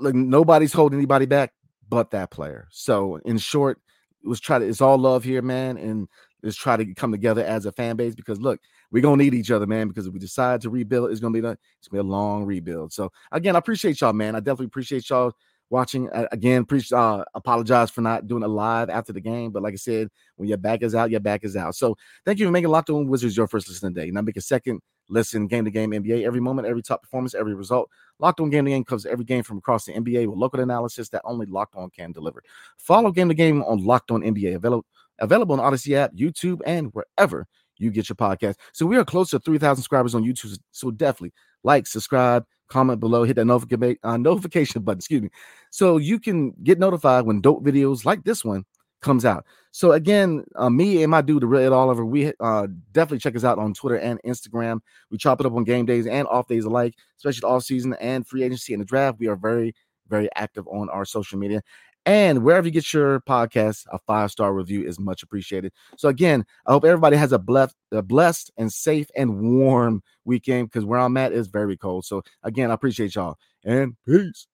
like 0.00 0.14
nobody's 0.14 0.72
holding 0.72 0.98
anybody 0.98 1.26
back 1.26 1.52
but 1.90 2.10
that 2.12 2.30
player. 2.30 2.68
So 2.70 3.16
in 3.24 3.36
short, 3.36 3.80
it 4.22 4.28
was 4.28 4.40
try 4.40 4.58
to 4.58 4.64
it's 4.66 4.80
all 4.80 4.96
love 4.96 5.24
here, 5.24 5.42
man, 5.42 5.76
and 5.76 6.08
let's 6.42 6.56
try 6.56 6.76
to 6.76 6.94
come 6.94 7.12
together 7.12 7.44
as 7.44 7.66
a 7.66 7.72
fan 7.72 7.96
base 7.96 8.14
because 8.14 8.40
look, 8.40 8.60
we're 8.90 9.02
gonna 9.02 9.22
need 9.22 9.34
each 9.34 9.50
other, 9.50 9.66
man. 9.66 9.88
Because 9.88 10.06
if 10.06 10.12
we 10.12 10.18
decide 10.18 10.60
to 10.62 10.70
rebuild, 10.70 11.10
it's 11.10 11.20
gonna 11.20 11.38
be 11.38 11.46
a, 11.46 11.52
it's 11.78 11.88
gonna 11.90 12.02
be 12.02 12.08
a 12.08 12.10
long 12.10 12.44
rebuild. 12.44 12.92
So 12.92 13.10
again, 13.32 13.56
I 13.56 13.58
appreciate 13.58 14.00
y'all, 14.00 14.12
man. 14.12 14.34
I 14.34 14.40
definitely 14.40 14.66
appreciate 14.66 15.08
y'all 15.10 15.32
watching. 15.68 16.10
Uh, 16.10 16.28
again, 16.32 16.64
pre- 16.64 16.82
uh, 16.92 17.24
apologize 17.34 17.90
for 17.90 18.02
not 18.02 18.26
doing 18.26 18.42
it 18.42 18.48
live 18.48 18.88
after 18.90 19.12
the 19.12 19.20
game, 19.20 19.50
but 19.50 19.62
like 19.62 19.74
I 19.74 19.76
said, 19.76 20.08
when 20.36 20.48
your 20.48 20.58
back 20.58 20.82
is 20.82 20.94
out, 20.94 21.10
your 21.10 21.20
back 21.20 21.44
is 21.44 21.56
out. 21.56 21.74
So 21.74 21.96
thank 22.24 22.38
you 22.38 22.46
for 22.46 22.52
making 22.52 22.70
Locked 22.70 22.90
On 22.90 23.08
Wizards 23.08 23.36
your 23.36 23.48
first 23.48 23.68
listen 23.68 23.92
today. 23.92 24.10
Now 24.10 24.22
make 24.22 24.36
a 24.36 24.42
second 24.42 24.80
listen, 25.10 25.46
game 25.46 25.64
to 25.64 25.70
game 25.70 25.90
NBA, 25.90 26.24
every 26.24 26.40
moment, 26.40 26.66
every 26.66 26.82
top 26.82 27.02
performance, 27.02 27.34
every 27.34 27.54
result. 27.54 27.90
Locked 28.18 28.40
On 28.40 28.50
Game 28.50 28.64
to 28.64 28.70
Game 28.70 28.84
covers 28.84 29.06
every 29.06 29.24
game 29.24 29.42
from 29.42 29.58
across 29.58 29.84
the 29.84 29.92
NBA 29.92 30.26
with 30.26 30.38
local 30.38 30.60
analysis 30.60 31.08
that 31.10 31.22
only 31.24 31.46
Locked 31.46 31.74
On 31.74 31.90
can 31.90 32.12
deliver. 32.12 32.42
Follow 32.78 33.10
Game 33.10 33.28
to 33.28 33.34
Game 33.34 33.62
on 33.62 33.84
Locked 33.84 34.10
On 34.10 34.22
NBA, 34.22 34.54
available 34.54 34.86
available 35.18 35.60
on 35.60 35.72
Audacy 35.72 35.94
app, 35.94 36.14
YouTube, 36.14 36.60
and 36.64 36.90
wherever 36.94 37.46
you 37.76 37.90
get 37.90 38.08
your 38.08 38.16
podcast. 38.16 38.56
So 38.72 38.86
we 38.86 38.96
are 38.96 39.04
close 39.04 39.30
to 39.30 39.38
3,000 39.38 39.76
subscribers 39.76 40.14
on 40.14 40.22
YouTube. 40.22 40.58
So 40.70 40.90
definitely 40.90 41.32
like, 41.62 41.86
subscribe, 41.86 42.46
comment 42.68 43.00
below, 43.00 43.24
hit 43.24 43.36
that 43.36 43.44
notification 43.44 43.98
uh, 44.02 44.16
notification 44.16 44.82
button. 44.82 44.98
Excuse 44.98 45.22
me, 45.22 45.30
so 45.70 45.96
you 45.96 46.18
can 46.18 46.52
get 46.62 46.78
notified 46.78 47.26
when 47.26 47.40
dope 47.40 47.64
videos 47.64 48.04
like 48.04 48.24
this 48.24 48.44
one 48.44 48.64
comes 49.00 49.24
out. 49.24 49.44
So 49.72 49.92
again, 49.92 50.44
uh, 50.56 50.70
me 50.70 51.02
and 51.02 51.10
my 51.10 51.20
dude, 51.20 51.42
the 51.42 51.46
real 51.46 51.62
Ed 51.62 51.72
Oliver, 51.72 52.04
we 52.04 52.32
uh, 52.40 52.66
definitely 52.92 53.20
check 53.20 53.36
us 53.36 53.44
out 53.44 53.58
on 53.58 53.72
Twitter 53.72 53.96
and 53.96 54.20
Instagram. 54.26 54.80
We 55.10 55.18
chop 55.18 55.40
it 55.40 55.46
up 55.46 55.54
on 55.54 55.64
game 55.64 55.86
days 55.86 56.06
and 56.06 56.26
off 56.26 56.48
days 56.48 56.64
alike, 56.64 56.94
especially 57.18 57.48
off 57.48 57.62
season 57.62 57.94
and 58.00 58.26
free 58.26 58.42
agency 58.42 58.72
and 58.72 58.80
the 58.80 58.86
draft. 58.86 59.20
We 59.20 59.28
are 59.28 59.36
very, 59.36 59.74
very 60.08 60.28
active 60.34 60.66
on 60.68 60.90
our 60.90 61.04
social 61.04 61.38
media. 61.38 61.62
And 62.06 62.42
wherever 62.42 62.66
you 62.66 62.72
get 62.72 62.92
your 62.92 63.20
podcast, 63.20 63.84
a 63.92 63.98
five 63.98 64.30
star 64.30 64.54
review 64.54 64.84
is 64.84 64.98
much 64.98 65.22
appreciated. 65.22 65.72
So 65.96 66.08
again, 66.08 66.44
I 66.66 66.72
hope 66.72 66.84
everybody 66.84 67.16
has 67.16 67.32
a 67.32 67.38
blessed, 67.38 67.76
a 67.92 68.02
blessed 68.02 68.50
and 68.56 68.72
safe 68.72 69.08
and 69.14 69.40
warm 69.40 70.02
weekend 70.24 70.68
because 70.68 70.84
where 70.84 70.98
I'm 70.98 71.16
at 71.18 71.32
is 71.32 71.46
very 71.46 71.76
cold. 71.76 72.06
So 72.06 72.22
again, 72.42 72.70
I 72.70 72.74
appreciate 72.74 73.14
y'all 73.14 73.36
and 73.64 73.94
peace. 74.06 74.46